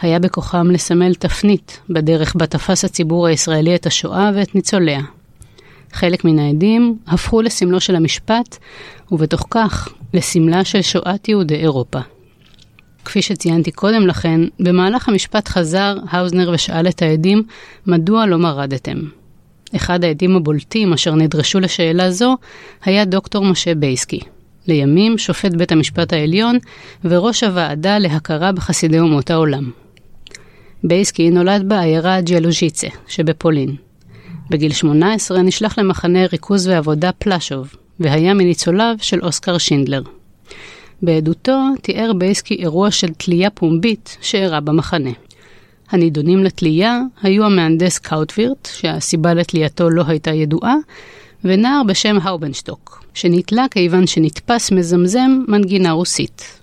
היה 0.00 0.18
בכוחם 0.18 0.70
לסמל 0.70 1.14
תפנית 1.14 1.80
בדרך 1.90 2.34
בה 2.36 2.46
תפס 2.46 2.84
הציבור 2.84 3.26
הישראלי 3.26 3.74
את 3.74 3.86
השואה 3.86 4.30
ואת 4.34 4.54
ניצוליה. 4.54 5.00
חלק 5.92 6.24
מן 6.24 6.38
העדים 6.38 6.98
הפכו 7.06 7.42
לסמלו 7.42 7.80
של 7.80 7.96
המשפט, 7.96 8.56
ובתוך 9.12 9.46
כך 9.50 9.88
לסמלה 10.14 10.64
של 10.64 10.82
שואת 10.82 11.28
יהודי 11.28 11.54
אירופה. 11.54 12.00
כפי 13.04 13.22
שציינתי 13.22 13.70
קודם 13.70 14.06
לכן, 14.06 14.40
במהלך 14.60 15.08
המשפט 15.08 15.48
חזר 15.48 15.96
האוזנר 16.08 16.50
ושאל 16.54 16.88
את 16.88 17.02
העדים 17.02 17.42
מדוע 17.86 18.26
לא 18.26 18.38
מרדתם. 18.38 18.98
אחד 19.76 20.04
העדים 20.04 20.36
הבולטים 20.36 20.92
אשר 20.92 21.14
נדרשו 21.14 21.60
לשאלה 21.60 22.10
זו 22.10 22.36
היה 22.84 23.04
דוקטור 23.04 23.44
משה 23.44 23.74
בייסקי. 23.74 24.20
לימים 24.68 25.18
שופט 25.18 25.54
בית 25.54 25.72
המשפט 25.72 26.12
העליון 26.12 26.58
וראש 27.04 27.44
הוועדה 27.44 27.98
להכרה 27.98 28.52
בחסידי 28.52 28.98
אומות 28.98 29.30
העולם. 29.30 29.70
בייסקי 30.84 31.30
נולד 31.30 31.68
בעיירה 31.68 32.20
ג'לוז'יצה 32.20 32.88
שבפולין. 33.08 33.76
בגיל 34.50 34.72
18 34.72 35.42
נשלח 35.42 35.78
למחנה 35.78 36.26
ריכוז 36.32 36.68
ועבודה 36.68 37.12
פלאשוב, 37.12 37.74
והיה 38.00 38.34
מניצוליו 38.34 38.94
של 39.00 39.24
אוסקר 39.24 39.58
שינדלר. 39.58 40.02
בעדותו 41.02 41.58
תיאר 41.82 42.12
בייסקי 42.12 42.54
אירוע 42.54 42.90
של 42.90 43.08
תלייה 43.08 43.50
פומבית 43.50 44.16
שאירע 44.20 44.60
במחנה. 44.60 45.10
הנידונים 45.90 46.44
לתלייה 46.44 47.00
היו 47.22 47.44
המהנדס 47.44 47.98
קאוטווירט, 47.98 48.68
שהסיבה 48.72 49.34
לתלייתו 49.34 49.90
לא 49.90 50.04
הייתה 50.06 50.30
ידועה, 50.30 50.74
ונער 51.44 51.82
בשם 51.86 52.16
האובנשטוק, 52.22 53.04
שנתלה 53.14 53.66
כיוון 53.70 54.06
שנתפס 54.06 54.72
מזמזם 54.72 55.42
מנגינה 55.48 55.90
רוסית. 55.90 56.60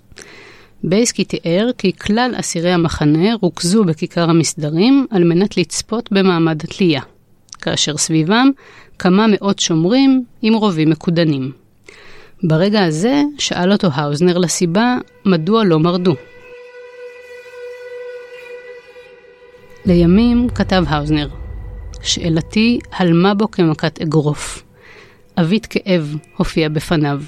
בייסקי 0.84 1.24
תיאר 1.24 1.70
כי 1.78 1.92
כלל 1.92 2.34
אסירי 2.34 2.70
המחנה 2.72 3.34
רוכזו 3.40 3.84
בכיכר 3.84 4.30
המסדרים 4.30 5.06
על 5.10 5.24
מנת 5.24 5.56
לצפות 5.56 6.12
במעמד 6.12 6.62
התלייה, 6.64 7.02
כאשר 7.60 7.96
סביבם 7.96 8.50
כמה 8.98 9.26
מאות 9.30 9.58
שומרים 9.58 10.24
עם 10.42 10.54
רובים 10.54 10.90
מקודנים. 10.90 11.52
ברגע 12.42 12.84
הזה 12.84 13.22
שאל 13.38 13.72
אותו 13.72 13.88
האוזנר 13.92 14.38
לסיבה 14.38 14.96
מדוע 15.24 15.64
לא 15.64 15.78
מרדו. 15.78 16.14
לימים 19.86 20.48
כתב 20.54 20.84
האוזנר, 20.88 21.28
שאלתי 22.02 22.78
הלמה 22.92 23.34
בו 23.34 23.50
כמכת 23.50 24.02
אגרוף. 24.02 24.62
עבית 25.36 25.66
כאב 25.66 26.14
הופיע 26.36 26.68
בפניו. 26.68 27.20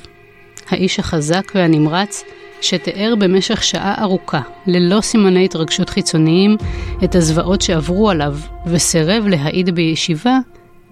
האיש 0.69 0.99
החזק 0.99 1.53
והנמרץ 1.55 2.25
שתיאר 2.61 3.15
במשך 3.19 3.63
שעה 3.63 4.03
ארוכה, 4.03 4.41
ללא 4.67 5.01
סימני 5.01 5.45
התרגשות 5.45 5.91
חיצוניים, 5.91 6.57
את 7.05 7.15
הזוועות 7.15 7.63
שעברו 7.63 8.11
עליו, 8.11 8.37
וסירב 8.67 9.27
להעיד 9.27 9.75
בישיבה, 9.75 10.39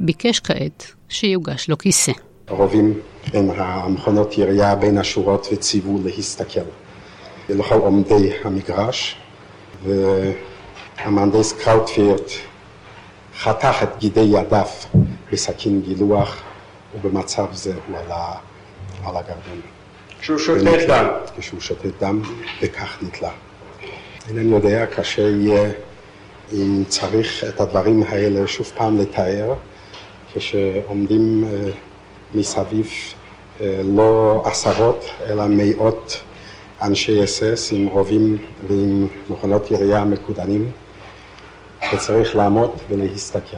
ביקש 0.00 0.40
כעת 0.40 0.92
שיוגש 1.08 1.68
לו 1.68 1.78
כיסא. 1.78 2.12
רובים 2.48 2.94
בין 3.32 3.50
המכונות 3.56 4.38
ירייה 4.38 4.74
בין 4.74 4.98
השורות 4.98 5.48
וציוו 5.52 6.00
להסתכל 6.04 6.60
לכל 7.48 7.78
עומדי 7.78 8.32
המגרש, 8.44 9.16
והמהנדס 10.98 11.52
קראוטפירט 11.52 12.30
חתך 13.38 13.82
את 13.82 13.98
גידי 13.98 14.20
ידיו 14.20 14.66
בסכין 15.32 15.82
גילוח, 15.82 16.42
ובמצב 16.94 17.46
זה 17.52 17.72
הוא 17.88 17.98
עלה 17.98 18.32
על 19.04 19.16
הגרדום. 19.16 19.60
כשהוא 20.20 20.38
שותת 20.38 20.88
דם. 20.88 21.06
כשהוא 21.38 21.60
שותת 21.60 22.02
דם, 22.02 22.22
וכך 22.62 22.98
נתלה. 23.02 23.30
אינני 24.28 24.54
יודע, 24.54 24.86
קשה 24.86 25.22
יהיה 25.22 25.70
אם 26.52 26.82
צריך 26.88 27.44
את 27.48 27.60
הדברים 27.60 28.02
האלה 28.08 28.46
שוב 28.46 28.72
פעם 28.76 28.98
לתאר, 28.98 29.54
כשעומדים 30.34 31.44
אה, 31.44 31.70
מסביב 32.34 32.90
אה, 33.60 33.80
לא 33.84 34.42
עשרות, 34.44 35.04
אלא 35.26 35.44
מאות 35.48 36.20
אנשי 36.82 37.24
אס.אס 37.24 37.72
עם 37.72 37.86
רובים 37.86 38.38
ועם 38.68 39.06
מכונות 39.30 39.70
ירייה 39.70 40.04
מקודנים, 40.04 40.70
וצריך 41.94 42.36
לעמוד 42.36 42.70
ולהסתכל. 42.90 43.56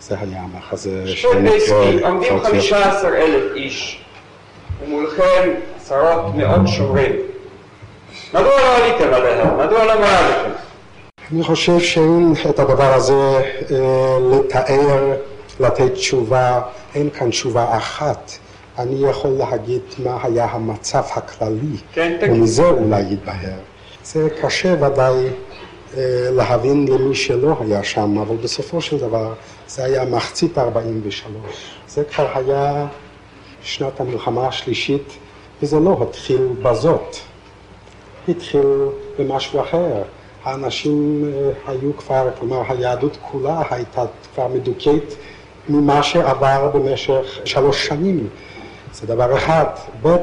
זה 0.00 0.16
היה 0.20 0.42
המחזה 0.42 1.06
שנקרא... 1.06 2.08
עומדים 2.08 2.40
חמישה 2.44 2.98
עשר 2.98 3.08
אלף 3.08 3.54
איש. 3.54 4.00
ומולכם 4.84 5.50
עשרות 5.76 6.34
מאות 6.34 6.68
שורים. 6.68 7.12
מדוע 8.34 8.42
לא 8.42 8.76
עליתם 8.76 9.14
עליהם? 9.14 9.58
מדוע 9.58 9.84
לא 9.84 10.00
מרדתם? 10.00 10.50
אני 11.32 11.42
חושב 11.42 11.80
שאין 11.80 12.32
את 12.50 12.58
הדבר 12.58 12.94
הזה 12.94 13.42
אה, 13.70 14.18
לתאר, 14.32 15.12
לתת 15.60 15.92
תשובה, 15.92 16.60
אין 16.94 17.10
כאן 17.10 17.30
תשובה 17.30 17.76
אחת. 17.76 18.32
אני 18.78 19.08
יכול 19.10 19.30
להגיד 19.30 19.82
מה 20.04 20.18
היה 20.22 20.44
המצב 20.44 21.02
הכללי, 21.14 21.76
כן, 21.92 22.18
ומזה 22.22 22.64
אולי 22.64 23.00
יתבהר. 23.10 23.58
זה 24.04 24.28
קשה 24.42 24.74
ודאי 24.80 25.28
להבין 26.32 26.88
למי 26.88 27.14
שלא 27.14 27.56
היה 27.60 27.84
שם, 27.84 28.18
אבל 28.18 28.36
בסופו 28.36 28.80
של 28.80 28.98
דבר 28.98 29.32
זה 29.68 29.84
היה 29.84 30.04
מחצית 30.04 30.58
43. 30.58 31.34
זה 31.88 32.04
כבר 32.04 32.28
היה 32.34 32.86
שנת 33.62 34.00
המלחמה 34.00 34.48
השלישית, 34.48 35.12
וזה 35.62 35.80
לא 35.80 35.98
התחיל 36.02 36.48
בזאת, 36.62 37.16
התחיל 38.28 38.66
במשהו 39.18 39.60
אחר. 39.60 40.02
האנשים 40.44 41.24
אה, 41.24 41.72
היו 41.72 41.96
כבר, 41.96 42.28
כלומר 42.38 42.62
היהדות 42.68 43.16
כולה 43.20 43.62
הייתה 43.70 44.04
כבר 44.34 44.48
מדוכאת 44.48 45.14
ממה 45.68 46.02
שעבר 46.02 46.70
במשך 46.74 47.38
שלוש 47.44 47.86
שנים. 47.86 48.28
זה 48.92 49.06
דבר 49.06 49.36
אחד. 49.36 49.64
ב', 50.02 50.16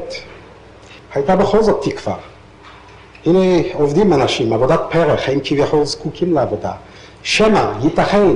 הייתה 1.14 1.36
בכל 1.36 1.64
זאת 1.64 1.84
תקווה. 1.84 2.16
הנה 3.26 3.68
עובדים 3.74 4.14
אנשים, 4.14 4.54
עבודת 4.54 4.82
פרח, 4.90 5.30
הם 5.30 5.40
כביכול 5.44 5.86
זקוקים 5.86 6.34
לעבודה. 6.34 6.72
שמא, 7.24 7.72
ייתכן, 7.84 8.32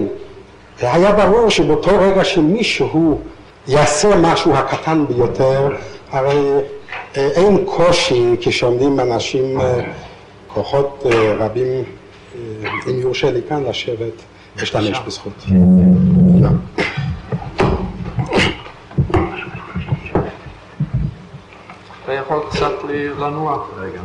היה 0.81 1.11
ברור 1.11 1.49
שבאותו 1.49 1.91
רגע 1.99 2.23
שמישהו 2.23 3.19
יעשה 3.67 4.17
משהו 4.17 4.53
הקטן 4.53 5.05
ביותר, 5.07 5.69
הרי 6.11 6.51
אה, 7.17 7.27
אין 7.27 7.65
קושי 7.65 8.35
כשעומדים 8.41 8.99
אנשים, 8.99 9.61
אה, 9.61 9.81
כוחות 10.47 11.03
אה, 11.05 11.33
רבים, 11.33 11.83
אם 12.87 12.99
יורשה 12.99 13.31
לי 13.31 13.41
כאן 13.49 13.63
לשבת, 13.63 14.13
להשתמש 14.57 14.99
בזכות. 15.07 15.45
אתה 22.03 22.13
יכול 22.13 22.39
קצת 22.49 22.73
לנוח 23.19 23.69
רגע. 23.77 24.01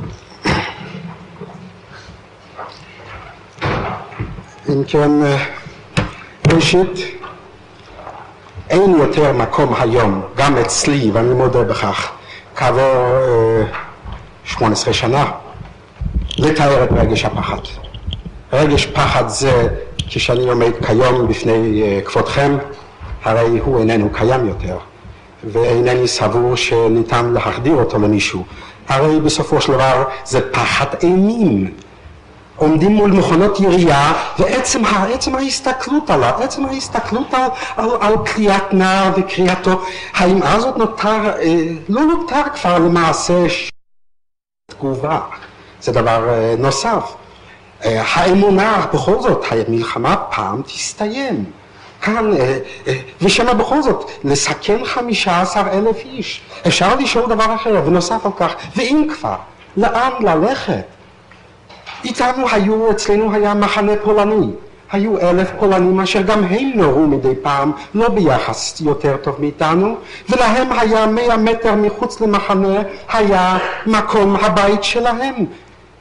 אם 4.74 4.84
כן, 4.84 5.10
ראשית, 6.52 6.98
אין 8.70 8.94
יותר 8.98 9.32
מקום 9.32 9.74
היום, 9.78 10.22
גם 10.36 10.56
אצלי, 10.56 11.10
ואני 11.12 11.34
מודה 11.34 11.62
בכך, 11.62 12.10
כעבור 12.56 12.82
שמונה 14.44 14.72
עשרה 14.72 14.94
שנה, 14.94 15.30
לתאר 16.38 16.84
את 16.84 16.88
רגש 16.92 17.24
הפחד. 17.24 17.58
רגש 18.52 18.86
פחד 18.86 19.28
זה, 19.28 19.68
כשאני 20.08 20.48
עומד 20.48 20.72
כיום 20.86 21.28
בפני 21.28 21.82
כבודכם, 22.04 22.56
הרי 23.24 23.58
הוא 23.58 23.80
איננו 23.80 24.10
קיים 24.12 24.48
יותר, 24.48 24.78
ואינני 25.44 26.08
סבור 26.08 26.56
שניתן 26.56 27.32
להחדיר 27.32 27.74
אותו 27.74 27.98
למישהו. 27.98 28.44
הרי 28.88 29.20
בסופו 29.20 29.60
של 29.60 29.72
דבר 29.72 30.04
זה 30.24 30.50
פחד 30.50 30.86
אימים. 31.02 31.70
עומדים 32.56 32.92
מול 32.92 33.10
מכונות 33.10 33.60
ירייה, 33.60 34.12
ועצם 34.38 34.82
עצם 34.84 35.34
ההסתכלות 35.34 36.10
עליו, 36.10 36.32
עצם 36.42 36.66
ההסתכלות 36.66 37.34
על, 37.34 37.48
על, 37.76 37.90
על 38.00 38.14
קריאת 38.24 38.72
נער 38.72 39.12
וקריאתו, 39.16 39.82
האם 40.14 40.42
אז 40.42 40.64
עוד 40.64 40.78
נותר, 40.78 41.30
אה, 41.38 41.66
לא 41.88 42.02
נותר 42.02 42.42
כבר 42.54 42.78
למעשה 42.78 43.46
תגובה, 44.66 45.20
זה 45.80 45.92
דבר 45.92 46.28
אה, 46.28 46.54
נוסף. 46.58 47.14
אה, 47.84 48.02
האמונה, 48.12 48.86
בכל 48.94 49.20
זאת, 49.20 49.44
המלחמה 49.50 50.16
פעם 50.16 50.62
תסתיים. 50.62 51.44
כאן, 52.02 52.30
ושמה 53.22 53.54
בכל 53.54 53.82
זאת, 53.82 54.10
לסכן 54.24 54.84
חמישה 54.84 55.40
עשר 55.40 55.62
אלף 55.72 55.96
איש. 56.04 56.40
אפשר 56.66 56.94
לשאול 56.96 57.28
דבר 57.28 57.54
אחר, 57.54 57.82
ונוסף 57.86 58.26
על 58.26 58.32
כך, 58.36 58.54
ואם 58.76 59.06
כבר, 59.14 59.36
לאן 59.76 60.10
ללכת? 60.20 60.84
איתנו 62.04 62.46
היו, 62.52 62.90
אצלנו 62.90 63.32
היה 63.32 63.54
מחנה 63.54 63.92
פולני. 64.02 64.46
היו 64.92 65.20
אלף 65.20 65.50
פולנים 65.58 66.00
אשר 66.00 66.22
גם 66.22 66.44
הם 66.44 66.70
נורו 66.74 67.06
מדי 67.06 67.34
פעם, 67.42 67.72
לא 67.94 68.08
ביחס 68.08 68.80
יותר 68.80 69.16
טוב 69.22 69.36
מאיתנו, 69.38 69.94
ולהם 70.28 70.72
היה 70.72 71.06
מאה 71.06 71.36
מטר 71.36 71.74
מחוץ 71.74 72.20
למחנה, 72.20 72.82
היה 73.12 73.58
מקום 73.86 74.36
הבית 74.36 74.84
שלהם. 74.84 75.34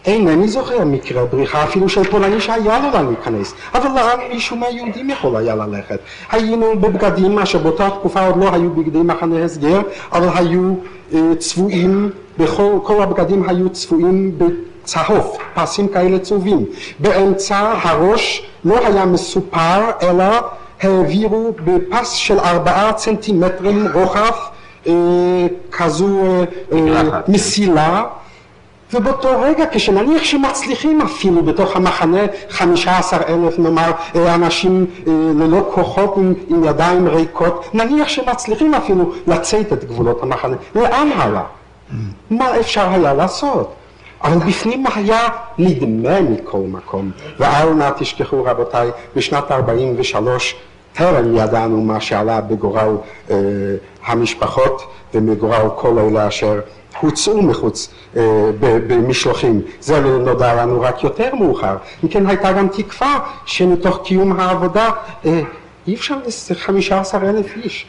אינני 0.06 0.48
זוכר 0.48 0.86
מקרה 0.86 1.26
בריחה 1.26 1.64
אפילו 1.64 1.90
של 1.90 2.04
פולני 2.04 2.42
שהיה 2.42 2.80
לו 2.80 2.90
לאן 2.94 3.06
להיכנס, 3.06 3.54
אבל 3.74 3.90
לאן 3.96 4.20
מישהו 4.34 4.58
מהיהודים 4.58 5.10
יכול 5.10 5.36
היה 5.36 5.56
ללכת? 5.56 6.00
היינו 6.32 6.80
בבגדים 6.80 7.40
אשר 7.40 7.58
באותה 7.58 7.90
תקופה 7.90 8.26
עוד 8.26 8.38
לא 8.38 8.54
היו 8.54 8.70
בגדי 8.70 8.98
מחנה 8.98 9.44
הסגר, 9.44 9.82
אבל 10.12 10.28
היו 10.36 10.74
אה, 11.14 11.20
צבועים, 11.38 12.10
בכל 12.38 12.72
כל 12.84 13.04
הבגדים 13.04 13.50
היו 13.50 13.70
צבועים 13.70 14.32
צהוב, 14.84 15.38
פסים 15.54 15.88
כאלה 15.88 16.20
צהובים. 16.20 16.66
באמצע 17.00 17.74
הראש 17.84 18.46
לא 18.66 18.88
היה 18.88 19.06
מסופר 19.06 19.92
אלא 20.02 20.26
העבירו 20.82 21.52
בפס 21.66 22.12
של 22.12 22.40
ארבעה 22.40 22.94
צנטימטרים 22.94 23.88
רוחב 23.94 24.32
אה, 24.88 24.94
כזו 25.72 26.08
אה, 26.08 26.44
אה, 26.74 27.20
מסילה 27.28 28.04
ובאותו 28.94 29.42
רגע 29.42 29.66
כשנניח 29.72 30.24
שמצליחים 30.24 31.02
אפילו 31.02 31.44
בתוך 31.44 31.76
המחנה 31.76 32.20
חמישה 32.50 32.98
עשר 32.98 33.18
אלף 33.28 33.60
נאמר 33.60 33.92
אה, 34.16 34.36
אנשים 34.36 34.86
אה, 35.08 35.12
ללא 35.36 35.70
כוחות 35.74 36.18
עם, 36.18 36.34
עם 36.48 36.64
ידיים 36.64 37.08
ריקות 37.08 37.70
נניח 37.74 38.08
שמצליחים 38.08 38.74
אפילו 38.74 39.12
לצאת 39.28 39.74
את 39.74 39.84
גבולות 39.84 40.24
המחנה 40.24 40.56
לאן 40.76 41.10
הלאה? 41.16 41.44
מה 42.30 42.60
אפשר 42.60 42.90
היה 42.90 43.14
לעשות? 43.14 43.74
אבל 44.24 44.38
בפנים 44.38 44.84
היה 44.96 45.30
נדמה 45.58 46.22
מכל 46.22 46.58
מקום. 46.58 47.12
ואל 47.40 47.74
נא 47.74 47.90
תשכחו 47.98 48.44
רבותיי, 48.44 48.90
בשנת 49.16 49.52
43 49.52 50.56
טרם 50.94 51.38
ידענו 51.38 51.82
מה 51.82 52.02
שעלה 52.02 52.42
בגורל 52.42 52.96
אה, 53.30 53.36
המשפחות 54.06 54.84
ומגורל 55.14 55.70
כל 55.76 56.00
אלה 56.00 56.28
אשר 56.28 56.60
הוצאו 57.02 57.42
מחוץ 57.42 57.94
אה, 58.18 58.22
במשלוחים. 58.62 59.62
זה 59.80 60.02
לא 60.02 60.20
נודע 60.20 60.54
לנו 60.54 60.82
רק 60.82 61.04
יותר 61.04 61.36
מאוחר. 61.36 61.76
אם 62.04 62.10
כן 62.10 62.28
הייתה 62.28 62.52
גם 62.52 62.68
תקווה 62.68 63.20
שמתוך 63.46 64.00
קיום 64.04 64.40
העבודה 64.40 64.90
אה, 65.26 65.42
אי 65.88 65.96
אפשר 65.96 66.16
לחמישה 66.52 67.00
עשר 67.00 67.30
אלף 67.30 67.56
איש. 67.64 67.86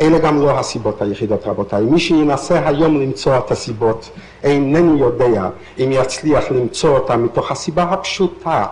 אלה 0.00 0.18
גם 0.18 0.40
לא 0.40 0.58
הסיבות 0.58 1.02
היחידות 1.02 1.46
רבותיי. 1.46 1.84
מי 1.84 2.00
שינסה 2.00 2.68
היום 2.68 3.00
למצוא 3.00 3.38
את 3.38 3.50
הסיבות 3.50 4.10
אינני 4.42 5.00
יודע 5.00 5.48
אם 5.78 5.92
יצליח 5.92 6.44
למצוא 6.50 6.98
אותם 6.98 7.24
מתוך 7.24 7.50
הסיבה 7.50 7.82
הפשוטה 7.82 8.66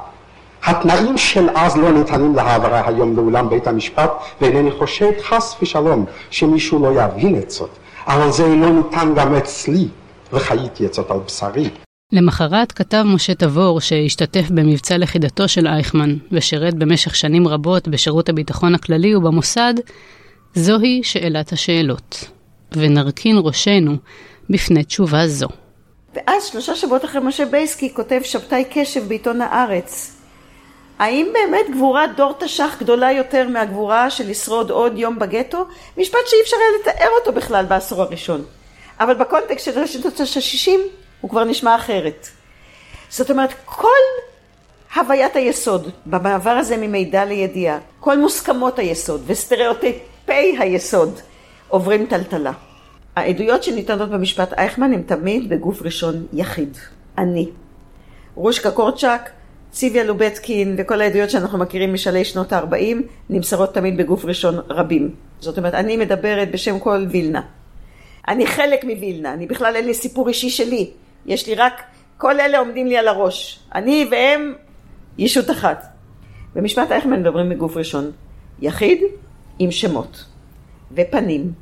התנאים 0.64 1.18
של 1.18 1.48
אז 1.54 1.76
לא 1.76 1.92
ניתנים 1.92 2.34
להעברה 2.34 2.88
היום 2.88 3.16
לאולם 3.16 3.50
בית 3.50 3.66
המשפט 3.66 4.10
ואינני 4.40 4.70
חושב 4.70 5.10
חס 5.22 5.56
ושלום 5.62 6.04
שמישהו 6.30 6.82
לא 6.82 7.02
יבין 7.02 7.38
את 7.38 7.50
זאת 7.50 7.70
אבל 8.06 8.30
זה 8.30 8.44
אינו 8.44 8.72
ניתן 8.72 9.14
גם 9.16 9.34
אצלי 9.34 9.88
וחייתי 10.32 10.86
את 10.86 10.94
זאת 10.94 11.10
על 11.10 11.18
בשרי. 11.26 11.70
למחרת 12.12 12.72
כתב 12.72 13.02
משה 13.06 13.34
תבור 13.34 13.80
שהשתתף 13.80 14.50
במבצע 14.50 14.98
לכידתו 14.98 15.48
של 15.48 15.66
אייכמן 15.66 16.16
ושירת 16.32 16.74
במשך 16.74 17.14
שנים 17.14 17.48
רבות 17.48 17.88
בשירות 17.88 18.28
הביטחון 18.28 18.74
הכללי 18.74 19.14
ובמוסד 19.14 19.74
זוהי 20.58 21.00
שאלת 21.02 21.52
השאלות, 21.52 22.24
ונרכין 22.72 23.36
ראשנו 23.44 23.92
בפני 24.50 24.84
תשובה 24.84 25.26
זו. 25.26 25.48
ואז 26.14 26.44
שלושה 26.44 26.76
שבועות 26.76 27.04
אחרי 27.04 27.20
משה 27.20 27.44
בייסקי 27.44 27.94
כותב 27.94 28.20
שבתאי 28.24 28.64
קשב 28.70 29.08
בעיתון 29.08 29.40
הארץ. 29.40 30.16
האם 30.98 31.26
באמת 31.32 31.76
גבורת 31.76 32.16
דור 32.16 32.34
תש"ח 32.38 32.76
גדולה 32.80 33.12
יותר 33.12 33.48
מהגבורה 33.48 34.10
של 34.10 34.30
לשרוד 34.30 34.70
עוד 34.70 34.98
יום 34.98 35.18
בגטו? 35.18 35.64
משפט 35.96 36.18
שאי 36.26 36.38
אפשר 36.42 36.56
היה 36.56 36.80
לתאר 36.80 37.08
אותו 37.18 37.32
בכלל 37.32 37.64
בעשור 37.64 38.02
הראשון. 38.02 38.44
אבל 39.00 39.14
בקונטקסט 39.14 39.64
של 39.64 39.78
רשתות 39.78 40.20
השישים 40.20 40.80
הוא 41.20 41.30
כבר 41.30 41.44
נשמע 41.44 41.76
אחרת. 41.76 42.28
זאת 43.10 43.30
אומרת, 43.30 43.50
כל 43.64 43.88
הוויית 44.96 45.36
היסוד 45.36 45.90
במעבר 46.06 46.50
הזה 46.50 46.76
ממידע 46.76 47.24
לידיעה, 47.24 47.78
כל 48.00 48.18
מוסכמות 48.18 48.78
היסוד 48.78 49.22
וסטריאוטיפי 50.28 50.58
היסוד 50.58 51.20
עוברים 51.68 52.06
טלטלה. 52.06 52.52
העדויות 53.16 53.62
שניתנות 53.62 54.10
במשפט 54.10 54.52
אייכמן 54.52 54.92
הן 54.92 55.02
תמיד 55.02 55.48
בגוף 55.48 55.82
ראשון 55.82 56.26
יחיד, 56.32 56.76
אני. 57.18 57.48
רושקה 58.34 58.70
קורצ'אק, 58.70 59.30
ציוויה 59.70 60.04
לובטקין 60.04 60.74
וכל 60.78 61.00
העדויות 61.00 61.30
שאנחנו 61.30 61.58
מכירים 61.58 61.94
משלהי 61.94 62.24
שנות 62.24 62.52
ה-40 62.52 62.96
נמסרות 63.30 63.74
תמיד 63.74 63.96
בגוף 63.96 64.24
ראשון 64.24 64.54
רבים. 64.68 65.14
זאת 65.40 65.58
אומרת, 65.58 65.74
אני 65.74 65.96
מדברת 65.96 66.50
בשם 66.50 66.78
כל 66.78 67.06
וילנה. 67.10 67.42
אני 68.28 68.46
חלק 68.46 68.84
מווילנה, 68.84 69.32
אני 69.32 69.46
בכלל 69.46 69.76
אין 69.76 69.86
לי 69.86 69.94
סיפור 69.94 70.28
אישי 70.28 70.50
שלי, 70.50 70.90
יש 71.26 71.46
לי 71.46 71.54
רק, 71.54 71.82
כל 72.18 72.40
אלה 72.40 72.58
עומדים 72.58 72.86
לי 72.86 72.96
על 72.96 73.08
הראש. 73.08 73.60
אני 73.74 74.08
והם 74.10 74.54
ישות 75.18 75.50
אחת. 75.50 75.86
במשפט 76.54 76.92
אייכמן 76.92 77.20
מדברים 77.20 77.48
בגוף 77.48 77.76
ראשון, 77.76 78.10
יחיד 78.60 78.98
עם 79.58 79.70
שמות 79.70 80.24
ופנים. 80.92 81.52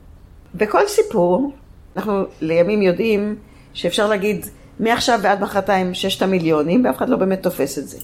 בכל 0.55 0.87
סיפור, 0.87 1.53
אנחנו 1.97 2.25
לימים 2.41 2.83
יודעים 2.83 3.37
שאפשר 3.75 4.09
להגיד 4.09 4.47
מעכשיו 4.81 5.19
ועד 5.23 5.43
מחרתיים 5.43 5.95
ששת 5.95 6.23
המיליונים, 6.23 6.85
ואף 6.85 6.97
אחד 6.97 7.09
לא 7.09 7.17
באמת 7.17 7.43
תופס 7.43 7.79
את 7.79 7.89
זה. 7.89 7.99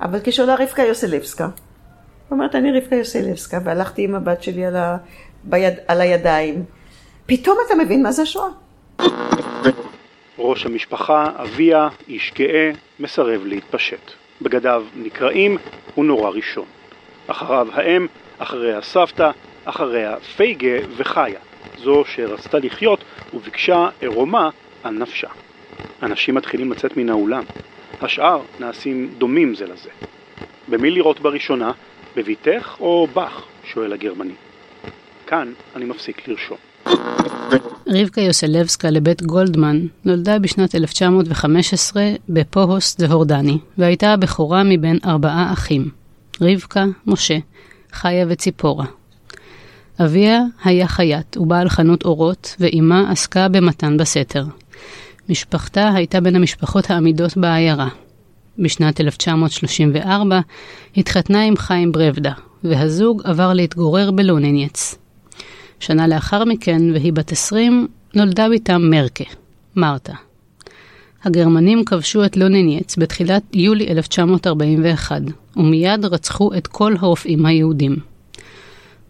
אבל 0.00 0.18
כשעולה 0.24 0.54
רבקה 0.58 0.82
יוסלבסקה, 0.82 1.48
אומרת, 2.30 2.54
אני 2.54 2.78
רבקה 2.78 2.96
יוסלבסקה, 2.96 3.58
והלכתי 3.64 4.04
עם 4.04 4.14
הבת 4.14 4.42
שלי 4.42 4.66
על, 4.66 4.76
ה... 4.76 4.96
ביד... 5.44 5.74
על 5.88 6.00
הידיים, 6.00 6.64
פתאום 7.26 7.58
אתה 7.66 7.74
מבין 7.74 8.02
מה 8.02 8.12
זה 8.12 8.22
השואה. 8.22 8.48
ראש 10.38 10.66
המשפחה, 10.66 11.26
אביה, 11.36 11.88
איש 12.08 12.32
גאה, 12.36 12.70
מסרב 13.00 13.44
להתפשט. 13.44 14.10
בגדיו 14.42 14.84
נקרעים, 14.96 15.58
הוא 15.94 16.04
נורא 16.04 16.30
ראשון. 16.30 16.64
אחריו 17.26 17.66
האם, 17.72 18.06
אחריה 18.42 18.82
סבתא, 18.82 19.30
אחריה 19.64 20.16
פייגה 20.36 20.76
וחיה, 20.96 21.40
זו 21.78 22.04
שרצתה 22.06 22.58
לחיות 22.58 23.04
וביקשה 23.34 23.88
עירומה 24.00 24.50
על 24.82 24.94
נפשה. 24.94 25.28
אנשים 26.02 26.34
מתחילים 26.34 26.72
לצאת 26.72 26.96
מן 26.96 27.08
האולם. 27.08 27.44
השאר 28.00 28.40
נעשים 28.60 29.14
דומים 29.18 29.54
זה 29.54 29.64
לזה. 29.64 29.90
במי 30.68 30.90
לראות 30.90 31.20
בראשונה? 31.20 31.72
בביתך 32.16 32.76
או 32.80 33.06
בך? 33.14 33.42
שואל 33.64 33.92
הגרמני. 33.92 34.34
כאן 35.26 35.52
אני 35.76 35.84
מפסיק 35.84 36.28
לרשום. 36.28 36.56
רבקה 37.88 38.20
יוסלבסקה 38.20 38.90
לבית 38.90 39.22
גולדמן 39.22 39.80
נולדה 40.04 40.38
בשנת 40.38 40.74
1915 40.74 42.02
בפוהוס 42.28 42.96
דהורדני, 43.00 43.58
והייתה 43.78 44.12
הבכורה 44.12 44.62
מבין 44.64 44.98
ארבעה 45.04 45.52
אחים, 45.52 45.88
רבקה, 46.40 46.84
משה, 47.06 47.36
חיה 47.92 48.26
וציפורה. 48.28 48.86
אביה 50.00 50.40
היה 50.64 50.88
חייט 50.88 51.36
ובעל 51.36 51.68
חנות 51.68 52.04
אורות, 52.04 52.56
ואימה 52.60 53.10
עסקה 53.10 53.48
במתן 53.48 53.96
בסתר. 53.96 54.44
משפחתה 55.28 55.90
הייתה 55.94 56.20
בין 56.20 56.36
המשפחות 56.36 56.90
העמידות 56.90 57.36
בעיירה. 57.36 57.88
בשנת 58.58 59.00
1934 59.00 60.40
התחתנה 60.96 61.42
עם 61.42 61.56
חיים 61.56 61.92
ברבדה, 61.92 62.32
והזוג 62.64 63.22
עבר 63.24 63.52
להתגורר 63.52 64.10
בלונינייץ. 64.10 64.94
שנה 65.80 66.06
לאחר 66.06 66.44
מכן, 66.44 66.82
והיא 66.92 67.12
בת 67.12 67.32
20, 67.32 67.88
נולדה 68.14 68.46
בתם 68.54 68.90
מרקה, 68.90 69.24
מרתה. 69.76 70.14
הגרמנים 71.24 71.84
כבשו 71.84 72.24
את 72.24 72.36
לונינייץ 72.36 72.96
בתחילת 72.96 73.42
יולי 73.52 73.88
1941, 73.88 75.22
ומיד 75.56 76.04
רצחו 76.04 76.54
את 76.54 76.66
כל 76.66 76.94
הרופאים 77.00 77.46
היהודים. 77.46 77.96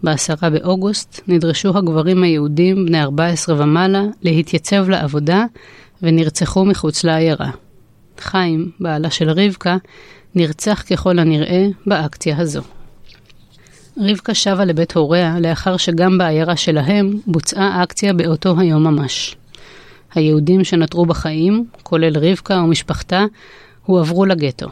בעשרה 0.02 0.50
באוגוסט 0.50 1.20
נדרשו 1.28 1.78
הגברים 1.78 2.22
היהודים 2.22 2.86
בני 2.86 3.02
14 3.02 3.62
ומעלה 3.62 4.02
להתייצב 4.22 4.88
לעבודה 4.88 5.44
ונרצחו 6.02 6.64
מחוץ 6.64 7.04
לעיירה. 7.04 7.50
חיים, 8.18 8.70
בעלה 8.80 9.10
של 9.10 9.30
רבקה, 9.30 9.76
נרצח 10.34 10.82
ככל 10.90 11.18
הנראה 11.18 11.66
באקציה 11.86 12.38
הזו. 12.38 12.62
רבקה 13.96 14.34
שבה 14.34 14.64
לבית 14.64 14.96
הוריה 14.96 15.36
לאחר 15.40 15.76
שגם 15.76 16.18
בעיירה 16.18 16.56
שלהם 16.56 17.18
בוצעה 17.26 17.82
אקציה 17.82 18.12
באותו 18.12 18.54
היום 18.58 18.82
ממש. 18.84 19.36
היהודים 20.14 20.64
שנותרו 20.64 21.06
בחיים, 21.06 21.64
כולל 21.82 22.18
רבקה 22.18 22.54
ומשפחתה, 22.64 23.24
הועברו 23.86 24.26
לגטו. 24.26 24.66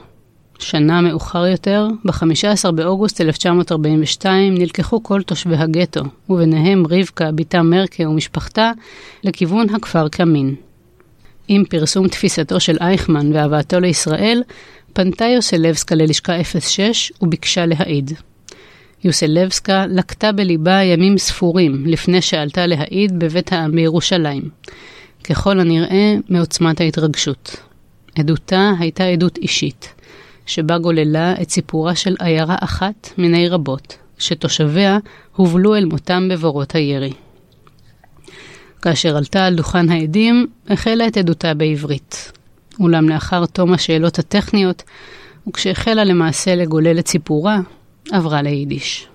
שנה 0.58 1.00
מאוחר 1.00 1.46
יותר, 1.46 1.88
ב-15 2.04 2.70
באוגוסט 2.70 3.20
1942, 3.20 4.54
נלקחו 4.54 5.02
כל 5.02 5.22
תושבי 5.22 5.56
הגטו, 5.56 6.00
וביניהם 6.30 6.86
רבקה, 6.86 7.32
בתה 7.32 7.62
מרקה 7.62 8.08
ומשפחתה, 8.08 8.72
לכיוון 9.24 9.74
הכפר 9.74 10.08
קמין. 10.08 10.54
עם 11.48 11.64
פרסום 11.64 12.08
תפיסתו 12.08 12.60
של 12.60 12.76
אייכמן 12.80 13.32
והבאתו 13.32 13.80
לישראל, 13.80 14.42
פנתה 14.92 15.24
יוסלבסקה 15.24 15.94
ללשכה 15.94 16.32
06 16.60 17.12
וביקשה 17.22 17.66
להעיד. 17.66 18.12
יוסלבסקה 19.04 19.86
לקטה 19.86 20.32
בליבה 20.32 20.82
ימים 20.82 21.18
ספורים 21.18 21.84
לפני 21.86 22.22
שעלתה 22.22 22.66
להעיד 22.66 23.18
בבית 23.18 23.52
העם 23.52 23.72
בירושלים. 23.72 24.42
ככל 25.24 25.60
הנראה 25.60 26.14
מעוצמת 26.28 26.80
ההתרגשות. 26.80 27.56
עדותה 28.18 28.72
הייתה 28.78 29.04
עדות 29.04 29.38
אישית, 29.38 29.94
שבה 30.46 30.78
גוללה 30.78 31.34
את 31.42 31.50
סיפורה 31.50 31.94
של 31.94 32.16
עיירה 32.18 32.56
אחת 32.60 33.08
מיני 33.18 33.48
רבות, 33.48 33.96
שתושביה 34.18 34.98
הובלו 35.36 35.76
אל 35.76 35.84
מותם 35.84 36.28
בבורות 36.30 36.74
הירי. 36.74 37.12
כאשר 38.82 39.16
עלתה 39.16 39.46
על 39.46 39.54
דוכן 39.54 39.90
העדים, 39.90 40.46
החלה 40.68 41.06
את 41.06 41.16
עדותה 41.16 41.54
בעברית. 41.54 42.32
אולם 42.80 43.08
לאחר 43.08 43.46
תום 43.46 43.72
השאלות 43.72 44.18
הטכניות, 44.18 44.82
וכשהחלה 45.48 46.04
למעשה 46.04 46.54
לגולל 46.54 46.98
את 46.98 47.08
סיפורה, 47.08 47.60
עברה 48.12 48.42
ליידיש. 48.42 49.06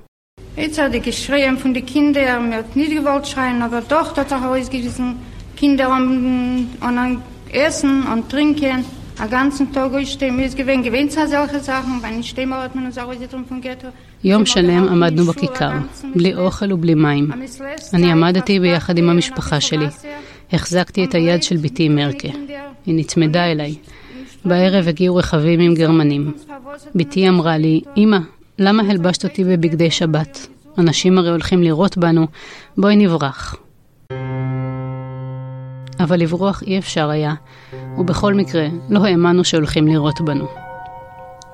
Jetzt 0.57 0.77
hat 0.77 0.93
er 0.93 1.01
geschrien 1.01 1.57
von 1.57 1.73
den 1.73 1.85
Kindern, 1.85 2.53
er 2.53 2.59
hat 2.59 2.75
nicht 2.77 2.91
gewollt 2.91 3.27
schreien, 3.27 3.61
aber 3.61 3.81
doch 3.81 4.15
hat 4.15 4.31
er 4.31 4.49
ausgewiesen, 4.49 5.07
Kinder 5.65 5.89
an, 5.97 6.67
an 6.87 6.97
Essen 7.65 7.93
und 8.11 8.23
Trinken, 8.31 8.79
den 9.19 9.29
ganzen 9.37 9.65
Tag 9.73 9.91
ausstehen, 9.99 10.35
mir 10.37 10.45
ist 10.49 10.57
gewinn, 10.61 10.81
gewinnt 10.87 11.11
solche 11.11 11.59
Sachen, 11.71 11.93
wenn 12.03 12.19
ich 12.19 12.29
stehe, 12.29 12.47
hat 12.65 12.75
man 12.75 12.85
auch 12.87 13.47
vom 13.49 13.61
Ghetto. 13.61 13.87
יום 14.23 14.45
שלם 14.45 14.87
עמדנו 14.87 15.25
בכיכר, 15.25 15.71
בלי 16.15 16.35
אוכל 16.35 16.73
ובלי 16.73 16.93
מים. 16.93 17.31
אני 17.93 18.11
עמדתי 18.11 18.59
ביחד 18.59 18.97
עם 18.97 19.09
המשפחה 19.09 19.61
שלי. 19.61 19.85
החזקתי 20.53 21.03
את 21.03 21.15
היד 21.15 21.43
של 21.43 21.57
בתי 21.57 21.89
מרקה. 21.89 22.29
היא 22.85 22.95
נצמדה 22.95 23.45
אליי. 23.45 23.75
בערב 24.45 24.87
הגיעו 24.87 25.15
רכבים 25.15 25.59
עם 25.59 25.73
גרמנים. 25.73 26.31
בתי 26.95 27.29
אמרה 27.29 27.57
לי, 27.57 27.81
אמא, 27.97 28.17
למה 28.59 28.83
הלבשת 28.89 29.23
אותי 29.23 29.43
בבגדי 29.43 29.91
שבת? 29.91 30.47
אנשים 30.77 31.17
הרי 31.17 31.29
הולכים 31.29 31.63
לירות 31.63 31.97
בנו, 31.97 32.27
בואי 32.77 32.95
נברח. 32.95 33.55
אבל 35.99 36.19
לברוח 36.19 36.63
אי 36.63 36.77
אפשר 36.77 37.09
היה, 37.09 37.33
ובכל 37.97 38.33
מקרה 38.33 38.67
לא 38.89 39.05
האמנו 39.05 39.43
שהולכים 39.43 39.87
לירות 39.87 40.21
בנו. 40.21 40.45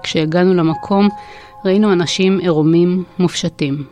כשהגענו 0.03 0.53
למקום, 0.53 1.09
ראינו 1.65 1.93
אנשים 1.93 2.39
עירומים, 2.39 3.03
מופשטים. 3.19 3.83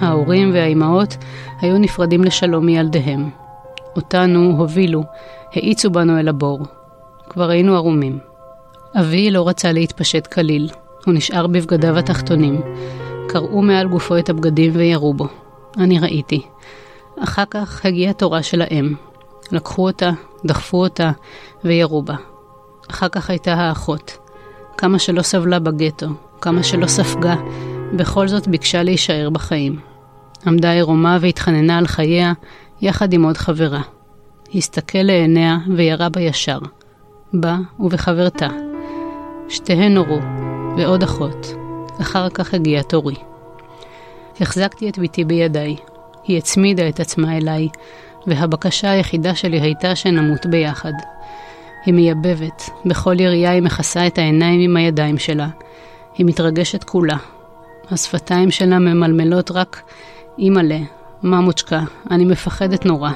ההורים 0.00 0.50
והאימהות 0.54 1.16
היו 1.60 1.78
נפרדים 1.78 2.24
לשלום 2.24 2.66
מילדיהם. 2.66 3.30
אותנו 3.96 4.54
הובילו, 4.58 5.02
האיצו 5.52 5.90
בנו 5.90 6.18
אל 6.18 6.28
הבור. 6.28 6.60
כבר 7.28 7.50
היינו 7.50 7.74
ערומים. 7.74 8.18
אבי 9.00 9.30
לא 9.30 9.48
רצה 9.48 9.72
להתפשט 9.72 10.26
כליל, 10.26 10.68
הוא 11.06 11.14
נשאר 11.14 11.46
בבגדיו 11.46 11.98
התחתונים. 11.98 12.60
קרעו 13.28 13.62
מעל 13.62 13.88
גופו 13.88 14.18
את 14.18 14.28
הבגדים 14.28 14.72
וירו 14.74 15.14
בו. 15.14 15.28
אני 15.78 15.98
ראיתי. 15.98 16.42
אחר 17.22 17.44
כך 17.50 17.86
הגיעה 17.86 18.12
תורה 18.12 18.42
של 18.42 18.62
האם. 18.62 18.94
לקחו 19.52 19.86
אותה, 19.86 20.10
דחפו 20.44 20.76
אותה 20.76 21.10
וירו 21.64 22.02
בה. 22.02 22.14
אחר 22.90 23.08
כך 23.08 23.30
הייתה 23.30 23.54
האחות. 23.54 24.16
כמה 24.76 24.98
שלא 24.98 25.22
סבלה 25.22 25.58
בגטו, 25.58 26.06
כמה 26.40 26.62
שלא 26.62 26.86
ספגה, 26.86 27.34
בכל 27.96 28.28
זאת 28.28 28.48
ביקשה 28.48 28.82
להישאר 28.82 29.30
בחיים. 29.30 29.80
עמדה 30.46 30.72
עירומה 30.72 31.18
והתחננה 31.20 31.78
על 31.78 31.86
חייה, 31.86 32.32
יחד 32.80 33.12
עם 33.12 33.24
עוד 33.24 33.36
חברה. 33.36 33.80
הסתכל 34.54 34.98
לעיניה 34.98 35.56
וירה 35.76 36.08
בה 36.08 36.20
ישר. 36.20 36.58
בה 37.32 37.56
ובחברתה. 37.80 38.48
שתיהן 39.48 39.94
נורו, 39.94 40.18
ועוד 40.76 41.02
אחות. 41.02 41.46
אחר 42.00 42.28
כך 42.28 42.54
הגיע 42.54 42.82
תורי. 42.82 43.14
החזקתי 44.40 44.88
את 44.88 44.98
בתי 44.98 45.24
בידיי. 45.24 45.76
היא 46.24 46.38
הצמידה 46.38 46.88
את 46.88 47.00
עצמה 47.00 47.36
אליי, 47.36 47.68
והבקשה 48.26 48.90
היחידה 48.90 49.34
שלי 49.34 49.60
הייתה 49.60 49.96
שנמות 49.96 50.46
ביחד. 50.46 50.92
היא 51.86 51.94
מייבבת, 51.94 52.70
בכל 52.86 53.20
ירייה 53.20 53.50
היא 53.50 53.62
מכסה 53.62 54.06
את 54.06 54.18
העיניים 54.18 54.60
עם 54.60 54.76
הידיים 54.76 55.18
שלה. 55.18 55.48
היא 56.14 56.26
מתרגשת 56.26 56.84
כולה. 56.84 57.16
השפתיים 57.90 58.50
שלה 58.50 58.78
ממלמלות 58.78 59.50
רק 59.50 59.82
אימא'לה, 60.38 60.78
ממוצ'קה, 61.22 61.80
אני 62.10 62.24
מפחדת 62.24 62.86
נורא. 62.86 63.10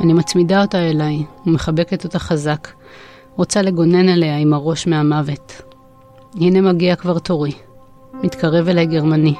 אני 0.00 0.12
מצמידה 0.12 0.62
אותה 0.62 0.78
אליי 0.78 1.24
ומחבקת 1.46 2.04
אותה 2.04 2.18
חזק, 2.18 2.68
רוצה 3.36 3.62
לגונן 3.62 4.08
עליה 4.08 4.38
עם 4.38 4.52
הראש 4.52 4.86
מהמוות. 4.86 5.62
הנה 6.40 6.60
מגיע 6.60 6.96
כבר 6.96 7.18
תורי. 7.18 7.52
מתקרב 8.22 8.68
אליי 8.68 8.86
גרמני, 8.86 9.34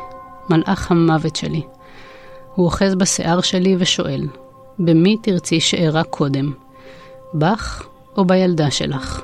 מלאך 0.51 0.91
המוות 0.91 1.37
שלי. 1.37 1.62
הוא 2.55 2.64
אוחז 2.64 2.95
בשיער 2.95 3.41
שלי 3.41 3.77
ושואל, 3.79 4.27
במי 4.79 5.17
תרצי 5.17 5.61
שאירע 5.61 6.03
קודם? 6.03 6.53
בך 7.35 7.87
או 8.17 8.25
בילדה 8.25 8.71
שלך? 8.71 9.23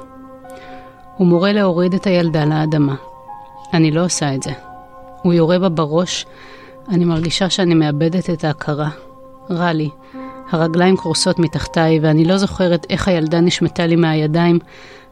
הוא 1.16 1.26
מורה 1.26 1.52
להוריד 1.52 1.94
את 1.94 2.06
הילדה 2.06 2.44
לאדמה. 2.44 2.94
אני 3.72 3.90
לא 3.90 4.04
עושה 4.04 4.34
את 4.34 4.42
זה. 4.42 4.50
הוא 5.22 5.32
יורה 5.32 5.58
בה 5.58 5.68
בראש, 5.68 6.26
אני 6.88 7.04
מרגישה 7.04 7.50
שאני 7.50 7.74
מאבדת 7.74 8.30
את 8.30 8.44
ההכרה. 8.44 8.88
רע 9.50 9.72
לי. 9.72 9.88
הרגליים 10.50 10.96
קורסות 10.96 11.38
מתחתיי, 11.38 11.98
ואני 12.02 12.24
לא 12.24 12.36
זוכרת 12.36 12.86
איך 12.90 13.08
הילדה 13.08 13.40
נשמטה 13.40 13.86
לי 13.86 13.96
מהידיים, 13.96 14.58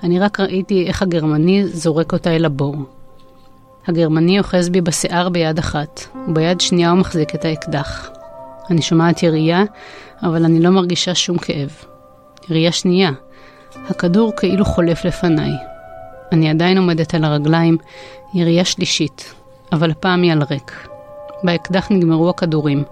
אני 0.02 0.20
רק 0.20 0.40
ראיתי 0.40 0.86
איך 0.86 1.02
הגרמני 1.02 1.66
זורק 1.66 2.12
אותה 2.12 2.36
אל 2.36 2.44
הבור. 2.44 2.76
הגרמני 3.86 4.38
אוחז 4.38 4.68
בי 4.68 4.80
בשיער 4.80 5.28
ביד 5.28 5.58
אחת, 5.58 6.00
וביד 6.28 6.60
שנייה 6.60 6.90
הוא 6.90 6.98
מחזיק 6.98 7.34
את 7.34 7.44
האקדח. 7.44 8.10
אני 8.70 8.82
שומעת 8.82 9.22
ירייה, 9.22 9.62
אבל 10.22 10.44
אני 10.44 10.60
לא 10.60 10.70
מרגישה 10.70 11.14
שום 11.14 11.38
כאב. 11.38 11.70
ירייה 12.48 12.72
שנייה, 12.72 13.10
הכדור 13.88 14.32
כאילו 14.36 14.64
חולף 14.64 15.04
לפניי. 15.04 15.52
אני 16.32 16.50
עדיין 16.50 16.78
עומדת 16.78 17.14
על 17.14 17.24
הרגליים, 17.24 17.76
ירייה 18.34 18.64
שלישית, 18.64 19.34
אבל 19.72 19.90
הפעם 19.90 20.22
היא 20.22 20.32
על 20.32 20.42
ריק. 20.50 20.88
באקדח 21.42 21.90
נגמרו 21.90 22.30
הכדורים. 22.30 22.84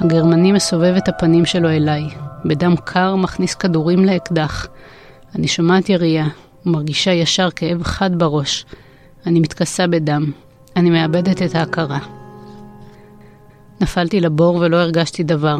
הגרמני 0.00 0.52
מסובב 0.52 0.94
את 0.96 1.08
הפנים 1.08 1.44
שלו 1.44 1.68
אליי. 1.68 2.02
בדם 2.44 2.74
קר 2.84 3.16
מכניס 3.16 3.54
כדורים 3.54 4.04
לאקדח. 4.04 4.66
אני 5.34 5.48
שומעת 5.48 5.88
ירייה 5.88 6.26
ומרגישה 6.66 7.10
ישר 7.10 7.50
כאב 7.50 7.82
חד 7.82 8.18
בראש. 8.18 8.64
אני 9.26 9.40
מתכסה 9.40 9.86
בדם. 9.86 10.32
אני 10.76 10.90
מאבדת 10.90 11.42
את 11.42 11.54
ההכרה. 11.54 11.98
נפלתי 13.80 14.20
לבור 14.20 14.56
ולא 14.56 14.76
הרגשתי 14.76 15.22
דבר. 15.22 15.58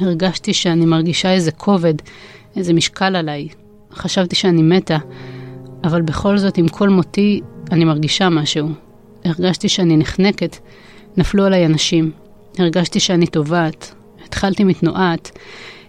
הרגשתי 0.00 0.54
שאני 0.54 0.86
מרגישה 0.86 1.32
איזה 1.32 1.52
כובד, 1.52 1.94
איזה 2.56 2.72
משקל 2.72 3.16
עליי. 3.16 3.48
חשבתי 3.92 4.36
שאני 4.36 4.62
מתה, 4.62 4.98
אבל 5.84 6.02
בכל 6.02 6.38
זאת, 6.38 6.58
עם 6.58 6.68
כל 6.68 6.88
מותי, 6.88 7.40
אני 7.70 7.84
מרגישה 7.84 8.28
משהו. 8.28 8.68
הרגשתי 9.24 9.68
שאני 9.68 9.96
נחנקת, 9.96 10.56
נפלו 11.16 11.44
עליי 11.44 11.66
אנשים. 11.66 12.10
הרגשתי 12.58 13.00
שאני 13.00 13.26
טובעת, 13.26 13.94
התחלתי 14.24 14.64
מתנועת, 14.64 15.38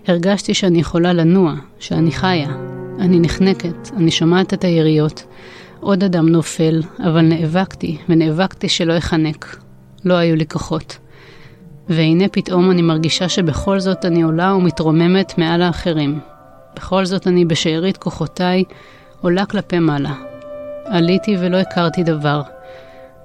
הרגשתי 0.08 0.54
שאני 0.54 0.80
יכולה 0.80 1.14
לנוע, 1.14 1.54
שאני 1.80 2.12
חיה. 2.12 2.50
אני 3.00 3.20
נחנקת, 3.20 3.90
אני 3.98 4.12
שומעת 4.12 4.54
את 4.54 4.64
היריות. 4.64 5.24
עוד 5.80 6.04
אדם 6.04 6.30
נופל, 6.30 6.82
אבל 7.00 7.22
נאבקתי, 7.22 7.98
ונאבקתי 8.10 8.70
שלא 8.70 8.98
אחנק. 8.98 9.58
לא 10.06 10.14
היו 10.14 10.36
לי 10.36 10.46
כוחות. 10.46 10.98
והנה 11.90 12.28
פתאום 12.32 12.72
אני 12.72 12.82
מרגישה 12.82 13.30
שבכל 13.30 13.80
זאת 13.80 14.06
אני 14.06 14.22
עולה 14.22 14.56
ומתרוממת 14.56 15.38
מעל 15.38 15.62
האחרים. 15.62 16.20
בכל 16.76 17.06
זאת 17.06 17.28
אני 17.28 17.46
בשארית 17.46 17.98
כוחותיי 17.98 18.64
עולה 19.22 19.46
כלפי 19.46 19.80
מעלה. 19.80 20.14
עליתי 20.86 21.36
ולא 21.40 21.58
הכרתי 21.58 22.04
דבר. 22.04 22.42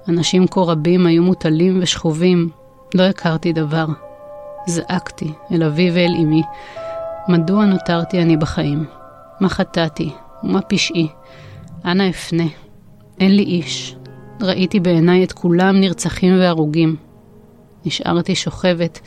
אנשים 0.09 0.47
כה 0.47 0.61
רבים 0.61 1.05
היו 1.05 1.23
מוטלים 1.23 1.79
ושכובים, 1.81 2.49
לא 2.95 3.03
הכרתי 3.03 3.53
דבר. 3.53 3.85
זעקתי 4.67 5.33
אל 5.51 5.63
אבי 5.63 5.91
ואל 5.93 6.13
אמי, 6.23 6.41
מדוע 7.27 7.65
נותרתי 7.65 8.21
אני 8.21 8.37
בחיים? 8.37 8.85
מה 9.39 9.49
חטאתי? 9.49 10.11
ומה 10.43 10.61
פשעי? 10.61 11.07
אנה 11.85 12.09
אפנה? 12.09 12.43
אין 13.19 13.35
לי 13.35 13.43
איש. 13.43 13.95
ראיתי 14.41 14.79
בעיניי 14.79 15.23
את 15.23 15.31
כולם 15.31 15.79
נרצחים 15.79 16.39
והרוגים. 16.39 17.08
נשארתי 17.85 18.35
שוכבת, 18.35 18.99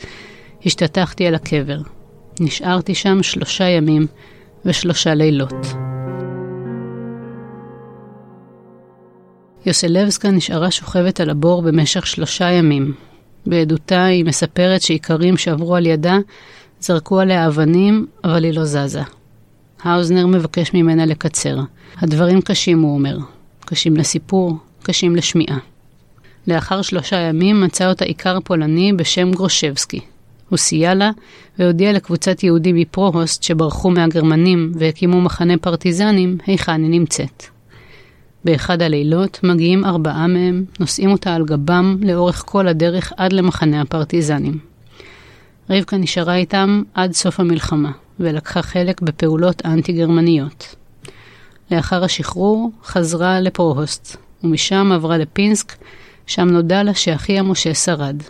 השתטחתי 0.65 1.27
על 1.27 1.35
הקבר. 1.35 1.77
נשארתי 2.39 2.95
שם 2.95 3.23
שלושה 3.23 3.63
ימים 3.63 4.07
ושלושה 4.65 5.13
לילות. 5.13 5.53
יוסלבסקה 9.65 10.31
נשארה 10.31 10.71
שוכבת 10.71 11.19
על 11.19 11.29
הבור 11.29 11.61
במשך 11.61 12.07
שלושה 12.07 12.51
ימים. 12.51 12.93
בעדותה 13.45 14.05
היא 14.05 14.25
מספרת 14.25 14.81
שאיכרים 14.81 15.37
שעברו 15.37 15.75
על 15.75 15.85
ידה 15.85 16.17
זרקו 16.79 17.19
עליה 17.19 17.47
אבנים, 17.47 18.07
אבל 18.23 18.43
היא 18.43 18.53
לא 18.53 18.65
זזה. 18.65 19.01
האוזנר 19.83 20.27
מבקש 20.27 20.73
ממנה 20.73 21.05
לקצר. 21.05 21.57
הדברים 21.97 22.41
קשים, 22.41 22.81
הוא 22.81 22.93
אומר. 22.93 23.17
קשים 23.59 23.97
לסיפור, 23.97 24.57
קשים 24.83 25.15
לשמיעה. 25.15 25.57
לאחר 26.47 26.81
שלושה 26.81 27.15
ימים 27.15 27.61
מצא 27.61 27.89
אותה 27.89 28.05
איכר 28.05 28.39
פולני 28.43 28.93
בשם 28.93 29.31
גרושבסקי. 29.31 29.99
הוא 30.49 30.57
סייע 30.57 30.93
לה 30.93 31.11
והודיע 31.59 31.93
לקבוצת 31.93 32.43
יהודים 32.43 32.75
מפרוהוסט 32.75 33.43
שברחו 33.43 33.89
מהגרמנים 33.89 34.71
והקימו 34.75 35.21
מחנה 35.21 35.57
פרטיזנים 35.57 36.37
היכן 36.45 36.83
היא 36.83 36.89
נמצאת. 36.89 37.43
באחד 38.45 38.81
הלילות 38.81 39.39
מגיעים 39.43 39.85
ארבעה 39.85 40.27
מהם, 40.27 40.65
נושאים 40.79 41.11
אותה 41.11 41.35
על 41.35 41.45
גבם 41.45 41.97
לאורך 42.01 42.43
כל 42.45 42.67
הדרך 42.67 43.13
עד 43.17 43.33
למחנה 43.33 43.81
הפרטיזנים. 43.81 44.57
רבקה 45.69 45.97
נשארה 45.97 46.35
איתם 46.35 46.83
עד 46.93 47.11
סוף 47.11 47.39
המלחמה, 47.39 47.91
ולקחה 48.19 48.61
חלק 48.61 49.01
בפעולות 49.01 49.65
אנטי-גרמניות. 49.65 50.75
לאחר 51.71 52.03
השחרור 52.03 52.71
חזרה 52.83 53.39
לפרוהוסט, 53.39 54.17
ומשם 54.43 54.91
עברה 54.91 55.17
לפינסק, 55.17 55.73
שם 56.27 56.47
נודע 56.47 56.83
לה 56.83 56.93
שאחיה 56.93 57.43
משה 57.43 57.73
שרד. 57.73 58.23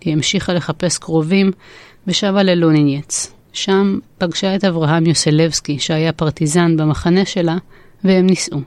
היא 0.00 0.12
המשיכה 0.12 0.52
לחפש 0.52 0.98
קרובים 0.98 1.50
ושבה 2.06 2.42
ללונינייץ. 2.42 3.32
שם 3.52 3.98
פגשה 4.18 4.54
את 4.56 4.64
אברהם 4.64 5.06
יוסלבסקי, 5.06 5.78
שהיה 5.78 6.12
פרטיזן 6.12 6.76
במחנה 6.76 7.24
שלה, 7.24 7.56
והם 8.04 8.26
נישאו. 8.26 8.58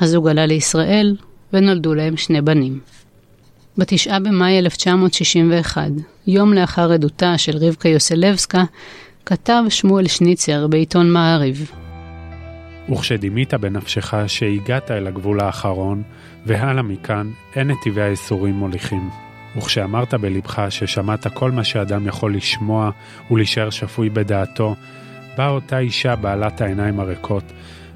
הזוג 0.00 0.28
עלה 0.28 0.46
לישראל, 0.46 1.16
ונולדו 1.52 1.94
להם 1.94 2.16
שני 2.16 2.40
בנים. 2.40 2.80
בתשעה 3.78 4.20
במאי 4.20 4.58
1961, 4.58 5.90
יום 6.26 6.52
לאחר 6.52 6.92
עדותה 6.92 7.38
של 7.38 7.56
רבקה 7.56 7.88
יוסלבסקה, 7.88 8.64
כתב 9.26 9.62
שמואל 9.68 10.06
שניצר 10.06 10.66
בעיתון 10.66 11.10
מעריב. 11.10 11.81
וכשדימית 12.88 13.54
בנפשך 13.54 14.14
שהגעת 14.26 14.90
אל 14.90 15.06
הגבול 15.06 15.40
האחרון, 15.40 16.02
והלאה 16.46 16.82
מכאן 16.82 17.30
אין 17.56 17.70
נתיבי 17.70 18.02
האיסורים 18.02 18.54
מוליכים. 18.54 19.10
וכשאמרת 19.56 20.14
בלבך 20.14 20.66
ששמעת 20.70 21.26
כל 21.26 21.50
מה 21.50 21.64
שאדם 21.64 22.06
יכול 22.06 22.34
לשמוע 22.34 22.90
ולהישאר 23.30 23.70
שפוי 23.70 24.10
בדעתו, 24.10 24.74
באה 25.36 25.48
אותה 25.48 25.78
אישה 25.78 26.16
בעלת 26.16 26.60
העיניים 26.60 27.00
הריקות, 27.00 27.44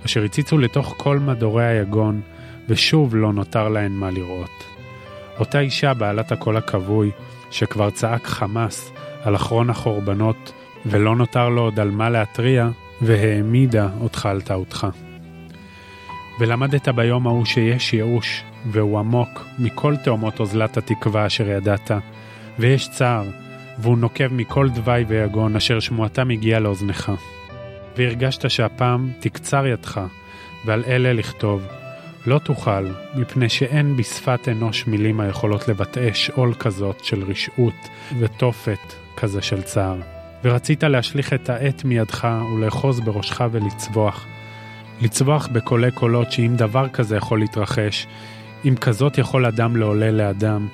אשר 0.06 0.24
הציצו 0.24 0.58
לתוך 0.58 0.94
כל 0.96 1.18
מדורי 1.18 1.64
היגון, 1.64 2.20
ושוב 2.68 3.16
לא 3.16 3.32
נותר 3.32 3.68
להן 3.68 3.92
מה 3.92 4.10
לראות. 4.10 4.64
אותה 5.38 5.60
אישה 5.60 5.94
בעלת 5.94 6.32
הקול 6.32 6.56
הכבוי, 6.56 7.10
שכבר 7.50 7.90
צעק 7.90 8.26
חמס 8.26 8.92
על 9.22 9.36
אחרון 9.36 9.70
החורבנות, 9.70 10.52
ולא 10.86 11.16
נותר 11.16 11.48
לו 11.48 11.62
עוד 11.62 11.80
על 11.80 11.90
מה 11.90 12.10
להתריע, 12.10 12.68
והעמידה 13.02 13.88
אותך 14.00 14.26
על 14.26 14.40
טעותך. 14.40 14.86
ולמדת 16.40 16.88
ביום 16.88 17.26
ההוא 17.26 17.44
שיש 17.44 17.92
ייאוש, 17.94 18.42
והוא 18.66 18.98
עמוק 18.98 19.46
מכל 19.58 19.96
תאומות 19.96 20.40
אוזלת 20.40 20.76
התקווה 20.76 21.26
אשר 21.26 21.48
ידעת, 21.48 21.90
ויש 22.58 22.88
צער, 22.88 23.24
והוא 23.78 23.98
נוקב 23.98 24.32
מכל 24.32 24.68
דווי 24.68 25.04
ויגון 25.08 25.56
אשר 25.56 25.80
שמועתם 25.80 26.30
הגיעה 26.30 26.60
לאוזנך. 26.60 27.12
והרגשת 27.96 28.50
שהפעם 28.50 29.10
תקצר 29.20 29.66
ידך, 29.66 30.00
ועל 30.64 30.84
אלה 30.86 31.12
לכתוב, 31.12 31.66
לא 32.26 32.38
תוכל, 32.38 32.86
מפני 33.14 33.48
שאין 33.48 33.96
בשפת 33.96 34.48
אנוש 34.48 34.86
מילים 34.86 35.20
היכולות 35.20 35.68
לבטא 35.68 36.12
שאול 36.12 36.54
כזאת 36.54 37.04
של 37.04 37.22
רשעות 37.22 37.88
ותופת 38.18 38.94
כזה 39.16 39.42
של 39.42 39.62
צער. 39.62 40.15
ורצית 40.44 40.84
להשליך 40.84 41.32
את 41.32 41.50
העט 41.50 41.84
מידך 41.84 42.28
ולאחוז 42.54 43.00
בראשך 43.00 43.40
ולצבוח. 43.50 44.26
לצבוח 45.00 45.46
בקולי 45.46 45.90
קולות 45.90 46.32
שאם 46.32 46.54
דבר 46.56 46.88
כזה 46.88 47.16
יכול 47.16 47.38
להתרחש, 47.38 48.06
אם 48.64 48.76
כזאת 48.76 49.18
יכול 49.18 49.46
אדם 49.46 49.76
לעולל 49.76 50.14
לאדם, 50.14 50.68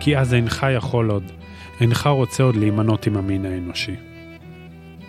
כי 0.00 0.18
אז 0.18 0.34
אינך 0.34 0.66
יכול 0.76 1.10
עוד, 1.10 1.32
אינך 1.80 2.06
רוצה 2.06 2.42
עוד 2.42 2.56
להימנות 2.56 3.06
עם 3.06 3.16
המין 3.16 3.46
האנושי. 3.46 3.96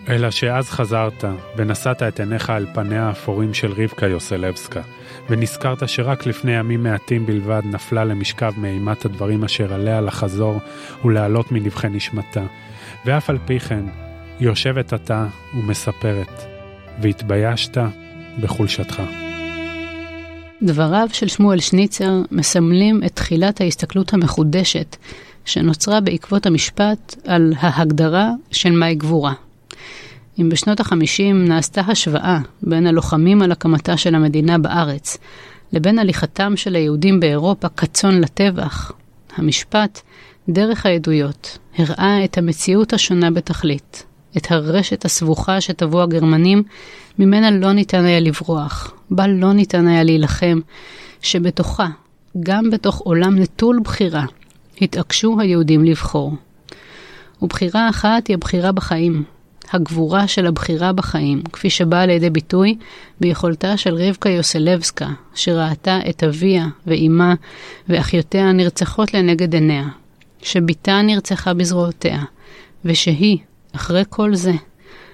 אלא 0.10 0.32
שאז 0.32 0.70
חזרת, 0.70 1.24
ונשאת 1.58 2.04
את 2.04 2.20
עיניך 2.20 2.50
על 2.50 2.68
פניה 2.74 3.08
האפורים 3.08 3.54
של 3.54 3.72
רבקה 3.72 4.08
יוסלבסקה, 4.08 4.82
ונזכרת 5.30 5.90
שרק 5.90 6.26
לפני 6.26 6.52
ימים 6.52 6.84
מעטים 6.84 7.26
בלבד 7.26 7.62
נפלה 7.66 8.06
למשכב 8.06 8.54
מאימת 8.58 9.06
הדברים 9.06 9.44
אשר 9.44 9.74
עליה 9.74 10.02
לחזור 10.02 10.60
ולהעלות 11.06 11.52
מנבחי 11.52 11.90
נשמתה, 11.90 12.44
ואף 13.06 13.30
על 13.30 13.38
פי 13.46 13.60
כן, 13.60 13.86
היא 14.40 14.48
יושבת 14.48 14.94
עתה 14.94 15.28
ומספרת, 15.58 16.44
והתביישת 17.02 17.78
בחולשתך. 18.42 19.02
דבריו 20.62 21.08
של 21.14 21.28
שמואל 21.28 21.60
שניצר 21.60 22.22
מסמלים 22.32 23.04
את 23.06 23.16
תחילת 23.16 23.62
ההסתכלות 23.62 24.14
המחודשת 24.14 24.96
שנוצרה 25.46 26.02
בעקבות 26.02 26.46
המשפט 26.46 27.16
על 27.28 27.54
ההגדרה 27.60 28.32
של 28.52 28.72
מהי 28.72 28.96
גבורה. 28.96 29.34
אם 30.40 30.50
בשנות 30.50 30.80
החמישים 30.80 31.46
נעשתה 31.46 31.82
השוואה 31.82 32.40
בין 32.62 32.88
הלוחמים 32.88 33.42
על 33.42 33.52
הקמתה 33.52 33.98
של 33.98 34.16
המדינה 34.16 34.58
בארץ 34.58 35.18
לבין 35.74 36.00
הליכתם 36.00 36.58
של 36.58 36.76
היהודים 36.76 37.20
באירופה 37.20 37.70
כצאן 37.70 38.22
לטבח, 38.22 38.92
המשפט, 39.38 40.02
דרך 40.50 40.86
העדויות, 40.86 41.58
הראה 41.78 42.24
את 42.26 42.38
המציאות 42.38 42.94
השונה 42.94 43.32
בתכלית, 43.32 44.06
את 44.38 44.52
הרשת 44.52 45.06
הסבוכה 45.06 45.62
שטבעו 45.62 46.02
הגרמנים, 46.02 46.64
ממנה 47.20 47.52
לא 47.52 47.74
ניתן 47.74 48.06
היה 48.06 48.20
לברוח, 48.20 48.94
בה 49.12 49.28
לא 49.28 49.54
ניתן 49.54 49.88
היה 49.88 50.04
להילחם, 50.04 50.60
שבתוכה, 51.22 51.88
גם 52.40 52.70
בתוך 52.70 53.00
עולם 53.00 53.40
נטול 53.40 53.80
בחירה, 53.84 54.26
התעקשו 54.82 55.40
היהודים 55.40 55.84
לבחור. 55.84 56.34
ובחירה 57.42 57.90
אחת 57.90 58.28
היא 58.28 58.34
הבחירה 58.34 58.72
בחיים, 58.72 59.24
הגבורה 59.72 60.28
של 60.28 60.48
הבחירה 60.48 60.94
בחיים, 60.94 61.44
כפי 61.54 61.70
שבאה 61.70 62.06
לידי 62.06 62.30
ביטוי 62.30 62.78
ביכולתה 63.20 63.78
של 63.78 63.96
רבקה 63.96 64.30
יוסלבסקה, 64.30 65.08
שראתה 65.36 66.00
את 66.10 66.24
אביה 66.24 66.68
ואימה 66.88 67.34
ואחיותיה 67.90 68.52
נרצחות 68.52 69.14
לנגד 69.14 69.54
עיניה, 69.54 69.88
שבתה 70.44 71.02
נרצחה 71.02 71.54
בזרועותיה, 71.54 72.20
ושהיא, 72.86 73.38
אחרי 73.76 74.04
כל 74.10 74.36
זה, 74.36 74.52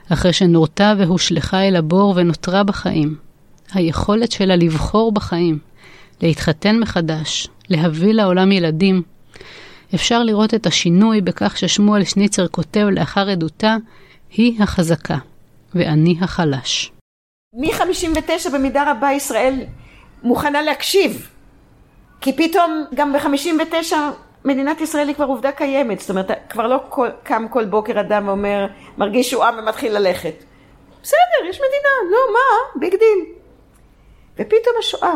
אחרי 0.10 0.34
שנורתה 0.34 0.94
והושלכה 0.98 1.68
אל 1.68 1.76
הבור 1.76 2.13
ונותרה 2.15 2.63
בחיים, 2.63 3.15
היכולת 3.74 4.32
שלה 4.32 4.56
לבחור 4.56 5.12
בחיים, 5.12 5.60
להתחתן 6.22 6.80
מחדש, 6.80 7.48
להביא 7.70 8.13
לעולם 8.13 8.52
ילדים, 8.52 9.02
אפשר 9.96 10.24
לראות 10.24 10.54
את 10.54 10.68
השינוי 10.68 11.22
בכך 11.22 11.58
ששמואל 11.58 12.04
שניצר 12.04 12.48
כותב 12.48 12.88
לאחר 12.92 13.30
עדותה, 13.30 13.76
היא 14.32 14.63
החזקה, 14.63 15.18
ואני 15.76 16.15
החלש. 16.22 16.92
מ-59 17.56 18.50
במידה 18.54 18.92
רבה 18.92 19.12
ישראל 19.12 19.60
מוכנה 20.24 20.62
להקשיב, 20.62 21.30
כי 22.22 22.34
פתאום 22.34 22.86
גם 22.96 23.13
ב-59 23.13 23.94
מדינת 24.45 24.82
ישראל 24.82 25.08
היא 25.08 25.15
כבר 25.15 25.25
עובדה 25.25 25.52
קיימת, 25.52 25.99
זאת 25.99 26.10
אומרת 26.10 26.32
כבר 26.49 26.67
לא 26.67 26.78
כל, 26.89 27.10
קם 27.23 27.45
כל 27.49 27.65
בוקר 27.65 27.99
אדם 27.99 28.28
ואומר 28.28 28.67
מרגיש 28.97 29.30
שהוא 29.30 29.43
עם 29.43 29.60
ומתחיל 29.60 29.97
ללכת. 29.97 30.43
בסדר, 31.04 31.49
יש 31.49 31.56
מדינה, 31.56 32.12
לא 32.12 32.34
מה, 32.34 32.80
big 32.80 32.91
deal. 32.91 33.36
ופתאום 34.34 34.75
השואה 34.80 35.13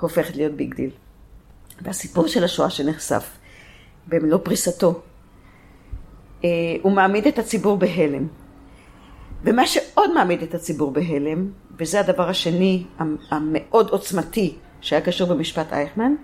הופכת 0.00 0.36
להיות 0.36 0.52
big 0.52 0.74
deal. 0.74 0.90
והסיפור 1.80 2.26
של 2.26 2.44
השואה 2.44 2.70
שנחשף 2.70 3.30
במלוא 4.06 4.38
פריסתו, 4.42 5.00
אה, 6.44 6.48
הוא 6.82 6.92
מעמיד 6.92 7.26
את 7.26 7.38
הציבור 7.38 7.76
בהלם. 7.76 8.26
ומה 9.44 9.66
שעוד 9.66 10.12
מעמיד 10.14 10.42
את 10.42 10.54
הציבור 10.54 10.90
בהלם, 10.90 11.50
וזה 11.78 12.00
הדבר 12.00 12.28
השני 12.28 12.84
המאוד 13.30 13.90
עוצמתי 13.90 14.56
שהיה 14.80 15.00
קשור 15.00 15.28
במשפט 15.28 15.72
אייכמן, 15.72 16.14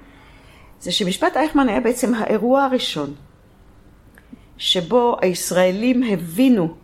זה 0.83 0.93
שמשפט 0.93 1.37
אייכמן 1.37 1.69
היה 1.69 1.81
בעצם 1.81 2.15
האירוע 2.15 2.63
הראשון 2.63 3.15
שבו 4.59 5.17
הישראלים 5.21 6.03
הבינו 6.03 6.75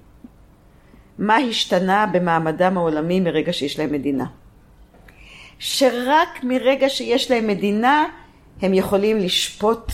מה 1.19 1.37
השתנה 1.37 2.07
במעמדם 2.13 2.79
העולמי 2.79 3.21
מרגע 3.21 3.53
שיש 3.53 3.79
להם 3.79 3.93
מדינה. 3.93 4.25
שרק 5.59 6.29
מרגע 6.43 6.89
שיש 6.89 7.31
להם 7.31 7.47
מדינה 7.47 8.05
הם 8.63 8.75
יכולים 8.75 9.19
לשפוט 9.19 9.93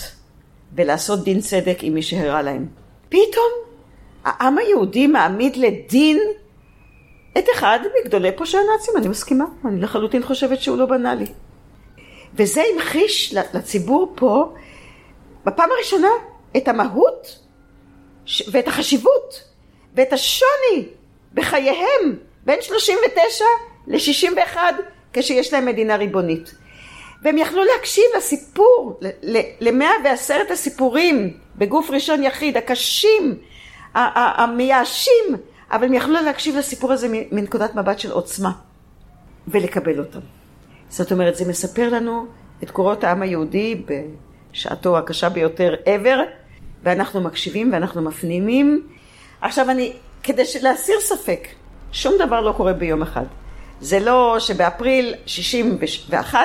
ולעשות 0.75 1.25
דין 1.25 1.40
צדק 1.40 1.79
עם 1.81 1.95
מי 1.95 2.03
שהרע 2.03 2.43
להם. 2.43 2.67
פתאום 3.09 3.53
העם 4.25 4.59
היהודי 4.59 5.07
מעמיד 5.07 5.57
לדין 5.57 6.19
את 7.38 7.45
אחד 7.55 7.79
מגדולי 8.01 8.33
פושעי 8.37 8.61
הנאצים, 8.61 8.95
אני 8.97 9.09
מסכימה, 9.09 9.45
אני 9.64 9.81
לחלוטין 9.81 10.23
חושבת 10.23 10.61
שהוא 10.61 10.79
לא 10.79 10.87
בנאלי. 10.87 11.27
וזה 12.35 12.62
המחיש 12.75 13.35
לציבור 13.55 14.12
פה 14.14 14.55
בפעם 15.44 15.70
הראשונה 15.73 16.09
את 16.57 16.68
המהות 16.68 17.38
ואת 18.53 18.68
החשיבות 18.68 19.44
ואת 19.94 20.12
השוני 20.12 20.88
בחייהם 21.35 22.16
בין 22.44 22.62
39 22.62 23.44
ל-61 23.87 24.57
כשיש 25.12 25.53
להם 25.53 25.66
מדינה 25.66 25.97
ריבונית. 25.97 26.55
והם 27.23 27.38
יכלו 27.38 27.64
להקשיב 27.64 28.05
לסיפור, 28.16 29.01
למאה 29.61 29.90
ועשרת 30.05 30.51
הסיפורים 30.51 31.37
בגוף 31.57 31.90
ראשון 31.90 32.23
יחיד, 32.23 32.57
הקשים, 32.57 33.38
המייאשים, 33.94 35.25
אבל 35.70 35.85
הם 35.85 35.94
יכלו 35.94 36.14
להקשיב 36.23 36.57
לסיפור 36.57 36.92
הזה 36.92 37.09
מנקודת 37.11 37.75
מבט 37.75 37.99
של 37.99 38.12
עוצמה 38.12 38.53
ולקבל 39.49 39.99
אותם. 39.99 40.20
זאת 40.94 41.12
אומרת, 41.12 41.37
זה 41.37 41.48
מספר 41.48 41.88
לנו 41.88 42.26
את 42.62 42.70
קורות 42.70 43.04
העם 43.04 43.22
היהודי 43.22 43.83
בשעתו 44.52 44.98
הקשה 44.98 45.28
ביותר 45.28 45.74
ever, 45.85 46.18
ואנחנו 46.83 47.20
מקשיבים 47.20 47.72
ואנחנו 47.72 48.02
מפנימים. 48.02 48.87
עכשיו 49.40 49.70
אני, 49.70 49.92
כדי 50.22 50.42
להסיר 50.62 51.00
ספק, 51.00 51.48
שום 51.92 52.14
דבר 52.18 52.40
לא 52.40 52.52
קורה 52.52 52.72
ביום 52.72 53.02
אחד. 53.02 53.24
זה 53.80 54.00
לא 54.00 54.37
שבאפריל 54.38 55.14
61 55.26 56.38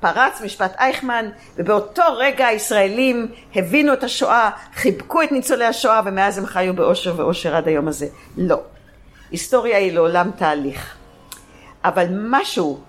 פרץ 0.00 0.40
משפט 0.44 0.74
אייכמן, 0.78 1.28
ובאותו 1.56 2.02
רגע 2.18 2.46
הישראלים 2.46 3.28
הבינו 3.54 3.92
את 3.92 4.04
השואה, 4.04 4.50
חיבקו 4.74 5.22
את 5.22 5.32
ניצולי 5.32 5.64
השואה, 5.64 6.00
ומאז 6.04 6.38
הם 6.38 6.46
חיו 6.46 6.74
באושר 6.74 7.14
ואושר 7.16 7.56
עד 7.56 7.68
היום 7.68 7.88
הזה. 7.88 8.06
לא. 8.36 8.60
היסטוריה 9.30 9.78
היא 9.78 9.92
לעולם 9.92 10.30
תהליך. 10.36 10.96
אבל 11.84 12.06
משהו 12.10 12.80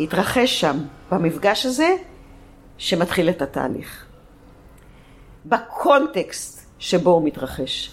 התרחש 0.00 0.60
שם, 0.60 0.78
במפגש 1.10 1.66
הזה, 1.66 1.96
שמתחיל 2.78 3.30
את 3.30 3.42
התהליך. 3.42 4.04
בקונטקסט 5.46 6.66
שבו 6.78 7.10
הוא 7.10 7.24
מתרחש. 7.24 7.90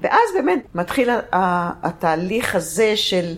ואז 0.00 0.28
באמת 0.34 0.62
מתחיל 0.74 1.10
התהליך 1.32 2.54
הזה 2.54 2.96
של 2.96 3.34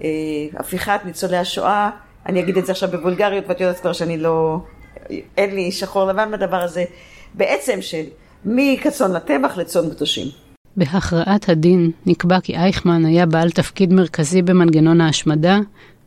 אה, 0.00 0.08
הפיכת 0.56 1.00
ניצולי 1.04 1.36
השואה 1.36 1.90
אני 2.28 2.40
אגיד 2.40 2.58
את 2.58 2.66
זה 2.66 2.72
עכשיו 2.72 2.88
בבולגריות, 2.92 3.44
ואת 3.48 3.60
יודעת 3.60 3.80
כבר 3.80 3.92
שאני 3.92 4.18
לא, 4.18 4.58
אין 5.36 5.54
לי 5.54 5.72
שחור 5.72 6.04
לבן 6.04 6.30
בדבר 6.32 6.62
הזה, 6.62 6.84
בעצם 7.34 7.78
של 7.80 8.02
מכצאן 8.44 9.12
לטבח 9.12 9.56
לצאן 9.56 9.90
קדושים. 9.90 10.26
בהכרעת 10.76 11.48
הדין 11.48 11.90
נקבע 12.06 12.40
כי 12.40 12.56
אייכמן 12.56 13.04
היה 13.04 13.26
בעל 13.26 13.50
תפקיד 13.50 13.92
מרכזי 13.92 14.42
במנגנון 14.42 15.00
ההשמדה, 15.00 15.58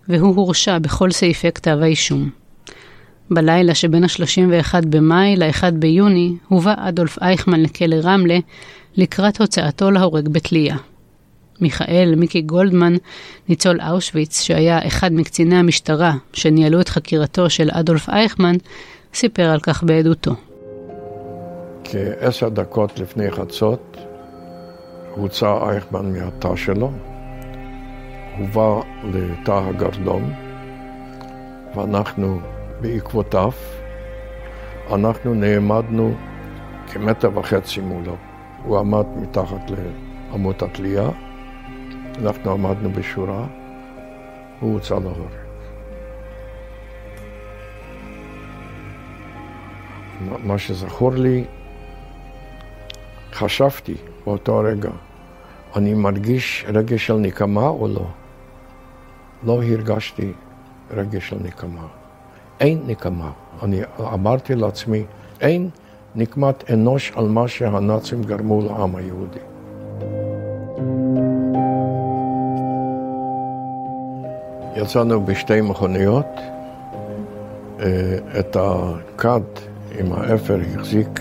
והוא 0.10 0.36
הורשע 0.36 0.78
בכל 0.78 1.12
סעיפי 1.12 1.52
כתב 1.52 1.78
האישום. 1.82 2.30
בלילה 3.32 3.76
שבין 3.76 4.04
ה-31 4.04 4.86
במאי 4.90 5.36
ל-1 5.36 5.72
ביוני 5.74 6.36
הובא 6.48 6.74
אדולף 6.78 7.18
אייכמן 7.22 7.62
לכלא 7.62 7.96
רמלה 8.04 8.38
לקראת 8.98 9.42
הוצאתו 9.42 9.92
להורג 9.92 10.28
בתלייה. 10.30 10.78
מיכאל 11.62 12.14
מיקי 12.18 12.42
גולדמן, 12.42 12.94
ניצול 13.50 13.80
אושוויץ, 13.82 14.42
שהיה 14.42 14.88
אחד 14.88 15.14
מקציני 15.14 15.56
המשטרה 15.56 16.14
שניהלו 16.34 16.82
את 16.82 16.90
חקירתו 16.90 17.50
של 17.50 17.70
אדולף 17.72 18.10
אייכמן, 18.10 18.56
סיפר 19.14 19.50
על 19.50 19.60
כך 19.60 19.84
בעדותו. 19.84 20.32
כעשר 21.84 22.50
דקות 22.50 23.00
לפני 23.00 23.32
חצות 23.32 23.98
הוצא 25.16 25.58
אייכמן 25.70 26.14
מהתא 26.14 26.56
שלו, 26.56 26.92
הובא 28.40 28.82
לתא 29.04 29.52
הגרדום, 29.52 30.34
ואנחנו 31.76 32.40
בעקבותיו, 32.82 33.52
אנחנו 34.94 35.34
נעמדנו 35.34 36.14
כמטר 36.92 37.38
וחצי 37.38 37.82
מולו. 37.82 38.16
הוא 38.64 38.80
עמד 38.80 39.06
מתחת 39.22 39.72
לעמוד 40.32 40.56
התלייה, 40.64 41.10
אנחנו 42.22 42.52
עמדנו 42.52 42.90
בשורה, 42.90 43.48
הוא 44.60 44.74
הוצא 44.74 44.96
להורג. 44.96 45.34
מה 50.44 50.58
שזכור 50.58 51.12
לי, 51.12 51.44
חשבתי 53.34 53.96
באותו 54.26 54.58
רגע, 54.60 54.90
אני 55.76 55.94
מרגיש 55.94 56.66
רגש 56.68 57.08
של 57.08 57.16
נקמה 57.16 57.68
או 57.68 57.88
לא? 57.88 58.06
לא 59.44 59.64
הרגשתי 59.64 60.32
רגש 60.92 61.30
של 61.30 61.38
נקמה. 61.44 61.88
אין 62.60 62.80
נקמה. 62.88 63.32
אני 63.64 63.82
אמרתי 64.14 64.56
לעצמי, 64.56 65.04
אין 65.42 65.70
נקמת 66.16 66.72
אנוש 66.72 67.12
על 67.16 67.28
מה 67.28 67.48
שהנאצים 67.48 68.24
גרמו 68.24 68.62
לעם 68.62 68.96
היהודי. 68.96 69.40
יצאנו 74.76 75.26
בשתי 75.26 75.62
מכוניות, 75.62 76.26
אה, 77.80 78.40
את 78.40 78.58
הכד 78.60 79.42
עם 80.00 80.14
האפר 80.14 80.60
החזיק 80.76 81.20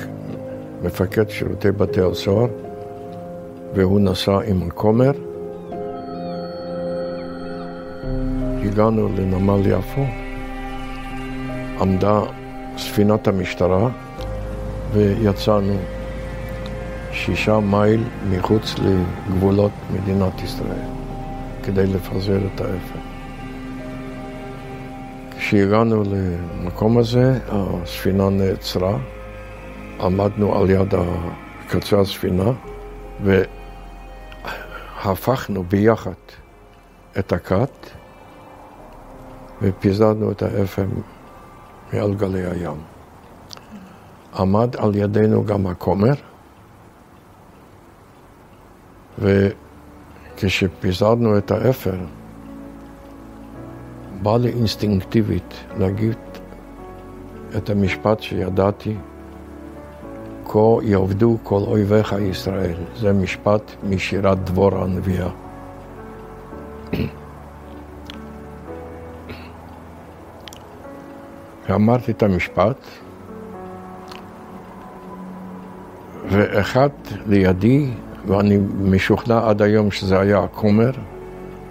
מפקד 0.82 1.28
שירותי 1.28 1.72
בתי 1.72 2.00
הסוהר, 2.00 2.48
והוא 3.74 4.00
נסע 4.00 4.38
עם 4.46 4.62
הכומר. 4.62 5.12
הגענו 8.78 9.08
לנמל 9.08 9.66
יפו, 9.66 10.04
עמדה 11.80 12.20
ספינת 12.76 13.28
המשטרה 13.28 13.88
ויצאנו 14.92 15.76
שישה 17.12 17.60
מייל 17.60 18.04
מחוץ 18.30 18.74
לגבולות 18.78 19.70
מדינת 19.90 20.42
ישראל 20.42 20.88
כדי 21.62 21.86
לפזר 21.86 22.38
את 22.46 22.60
האפר. 22.60 22.98
כשהגענו 25.38 26.02
למקום 26.04 26.98
הזה, 26.98 27.38
הספינה 27.48 28.30
נעצרה, 28.30 28.98
עמדנו 30.00 30.58
על 30.58 30.70
יד 30.70 30.94
קצה 31.68 32.00
הספינה, 32.00 32.50
הפכנו 35.04 35.62
ביחד 35.62 36.10
את 37.18 37.32
הכת 37.32 37.97
ופיזרנו 39.62 40.30
את 40.30 40.42
האפר 40.42 40.84
מעל 41.92 42.14
גלי 42.14 42.46
הים. 42.46 42.76
עמד 44.38 44.76
על 44.76 44.94
ידינו 44.94 45.44
גם 45.44 45.66
הכומר, 45.66 46.14
וכשפיזרנו 49.18 51.38
את 51.38 51.50
האפר, 51.50 51.96
בא 54.22 54.36
לי 54.36 54.48
אינסטינקטיבית 54.48 55.54
להגיד 55.78 56.16
את 57.56 57.70
המשפט 57.70 58.20
שידעתי, 58.20 58.96
כה 60.44 60.58
יעבדו 60.82 61.38
כל 61.42 61.60
אויביך 61.66 62.14
ישראל. 62.20 62.76
זה 62.96 63.12
משפט 63.12 63.62
משירת 63.84 64.44
דבורה 64.44 64.84
הנביאה. 64.84 65.47
ואמרתי 71.68 72.12
את 72.12 72.22
המשפט, 72.22 72.76
ואחד 76.30 76.88
לידי, 77.26 77.90
ואני 78.26 78.58
משוכנע 78.80 79.48
עד 79.48 79.62
היום 79.62 79.90
שזה 79.90 80.20
היה 80.20 80.38
הכומר, 80.38 80.90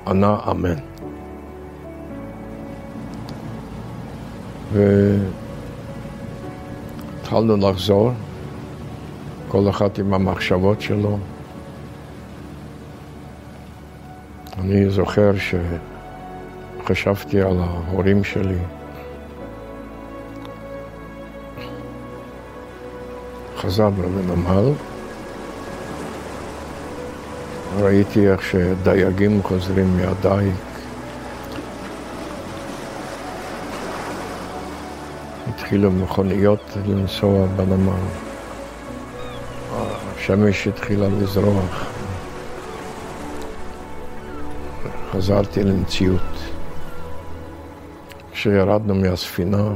ענה 0.08 0.38
אמן. 0.52 0.76
והתחלנו 7.22 7.58
לחזור, 7.58 8.12
כל 9.48 9.70
אחד 9.70 9.90
עם 10.00 10.14
המחשבות 10.14 10.82
שלו. 10.82 11.18
אני 14.60 14.90
זוכר 14.90 15.32
שחשבתי 16.84 17.42
על 17.42 17.58
ההורים 17.60 18.24
שלי. 18.24 18.58
חזרנו 23.68 24.04
לנמל, 24.04 24.72
ראיתי 27.80 28.32
איך 28.32 28.42
שדייגים 28.42 29.44
חוזרים 29.44 29.98
מהדייג. 29.98 30.54
התחילו 35.50 35.92
מכוניות 35.92 36.60
לנסוע 36.86 37.46
בנמל. 37.46 37.92
השמש 40.18 40.68
התחילה 40.68 41.08
לזרוח. 41.22 41.86
חזרתי 45.12 45.64
למציאות. 45.64 46.22
כשירדנו 48.32 48.96
מהספינה, 48.96 49.70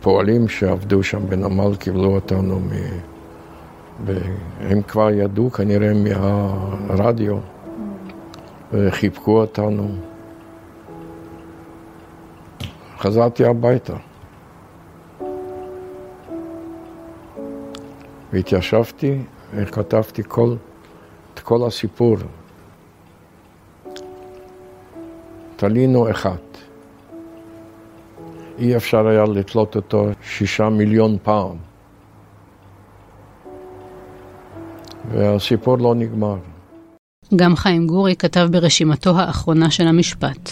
הפועלים 0.00 0.48
שעבדו 0.48 1.02
שם 1.02 1.26
בנמל 1.28 1.76
קיבלו 1.76 2.14
אותנו, 2.14 2.60
מ... 2.60 2.68
והם 4.04 4.82
כבר 4.82 5.10
ידעו 5.10 5.50
כנראה 5.50 5.92
מהרדיו, 5.94 7.38
וחיבקו 8.72 9.40
אותנו. 9.40 9.88
חזרתי 12.98 13.44
הביתה. 13.44 13.96
והתיישבתי 18.32 19.18
וכתבתי 19.54 20.22
כל, 20.28 20.54
את 21.34 21.40
כל 21.40 21.66
הסיפור. 21.66 22.16
תלינו 25.56 26.10
אחד. 26.10 26.49
אי 28.60 28.76
אפשר 28.76 29.06
היה 29.06 29.24
לתלות 29.24 29.76
אותו 29.76 30.06
שישה 30.22 30.68
מיליון 30.68 31.16
פעם. 31.22 31.56
והסיפור 35.10 35.78
לא 35.78 35.94
נגמר. 35.94 36.36
גם 37.36 37.56
חיים 37.56 37.86
גורי 37.86 38.16
כתב 38.16 38.48
ברשימתו 38.50 39.18
האחרונה 39.18 39.70
של 39.70 39.86
המשפט. 39.86 40.50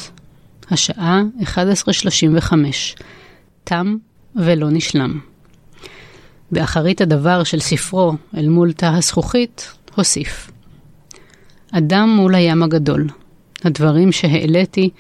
השעה 0.71 1.23
11:35. 1.43 2.55
תם 3.65 3.97
ולא 4.37 4.71
נשלם. 4.71 5.21
באחרית 6.53 7.01
הדבר 7.01 7.45
של 7.45 7.61
ספרו, 7.61 8.13
אל 8.37 8.49
מול 8.49 8.73
תא 8.73 8.87
הזכוכית, 8.87 9.73
הוסיף: 9.95 10.51
אדם 11.73 12.09
מול 12.17 12.35
הים 12.35 12.63
הגדול. 12.63 13.09
הדברים 13.65 14.13
שהעליתי 14.13 14.91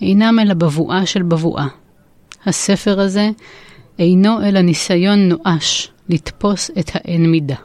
אינם 0.00 0.38
אלא 0.42 0.54
בבואה 0.54 1.06
של 1.06 1.22
בבואה. 1.22 1.66
הספר 2.46 3.00
הזה 3.00 3.30
אינו 3.98 4.42
אלא 4.42 4.60
ניסיון 4.60 5.28
נואש 5.28 5.90
לתפוס 6.08 6.70
את 6.78 6.90
האין 6.94 7.30
מידה. 7.30 7.56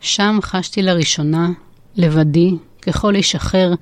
שם 0.00 0.38
חשתי 0.42 0.82
לראשונה, 0.82 1.48
לבדי, 1.96 2.50
ככל 2.82 3.14
איש 3.14 3.34
אחר, 3.34 3.72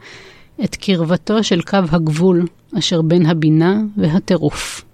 את 0.64 0.76
קרבתו 0.76 1.44
של 1.44 1.62
קו 1.62 1.78
הגבול 1.90 2.46
אשר 2.78 3.02
בין 3.02 3.26
הבינה 3.26 3.80
והטירוף. 3.96 4.84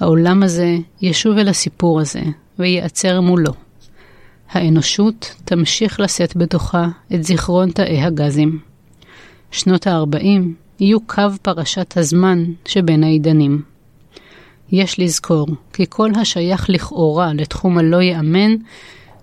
העולם 0.00 0.42
הזה 0.42 0.76
ישוב 1.02 1.38
אל 1.38 1.48
הסיפור 1.48 2.00
הזה 2.00 2.22
וייעצר 2.58 3.20
מולו. 3.20 3.52
האנושות 4.50 5.34
תמשיך 5.44 6.00
לשאת 6.00 6.36
בתוכה 6.36 6.88
את 7.14 7.24
זיכרון 7.24 7.70
תאי 7.70 8.02
הגזים. 8.02 8.58
שנות 9.50 9.86
ה-40 9.86 10.42
יהיו 10.80 11.00
קו 11.00 11.22
פרשת 11.42 11.96
הזמן 11.96 12.44
שבין 12.64 13.04
העידנים. 13.04 13.75
יש 14.72 15.00
לזכור 15.00 15.46
כי 15.72 15.84
כל 15.88 16.10
השייך 16.20 16.70
לכאורה 16.70 17.32
לתחום 17.34 17.78
הלא 17.78 18.02
ייאמן, 18.02 18.54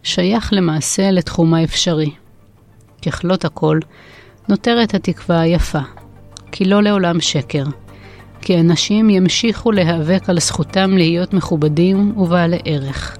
שייך 0.03 0.53
למעשה 0.53 1.11
לתחום 1.11 1.53
האפשרי. 1.53 2.11
ככלות 3.01 3.45
הכל, 3.45 3.79
נותרת 4.49 4.93
התקווה 4.93 5.39
היפה, 5.39 5.79
כי 6.51 6.65
לא 6.65 6.83
לעולם 6.83 7.21
שקר, 7.21 7.63
כי 8.41 8.59
אנשים 8.59 9.09
ימשיכו 9.09 9.71
להיאבק 9.71 10.29
על 10.29 10.39
זכותם 10.39 10.97
להיות 10.97 11.33
מכובדים 11.33 12.17
ובעלי 12.17 12.59
ערך, 12.65 13.17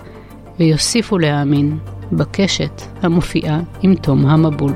ויוסיפו 0.59 1.17
להאמין 1.17 1.78
בקשת 2.11 2.82
המופיעה 3.01 3.59
עם 3.82 3.95
תום 3.95 4.26
המבול. 4.26 4.74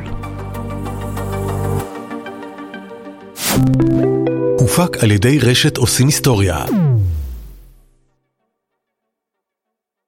הופק 4.60 5.04
על 5.04 5.12
ידי 5.12 5.40
רשת 5.40 5.78
עושים 5.78 6.06
היסטוריה. 6.06 6.66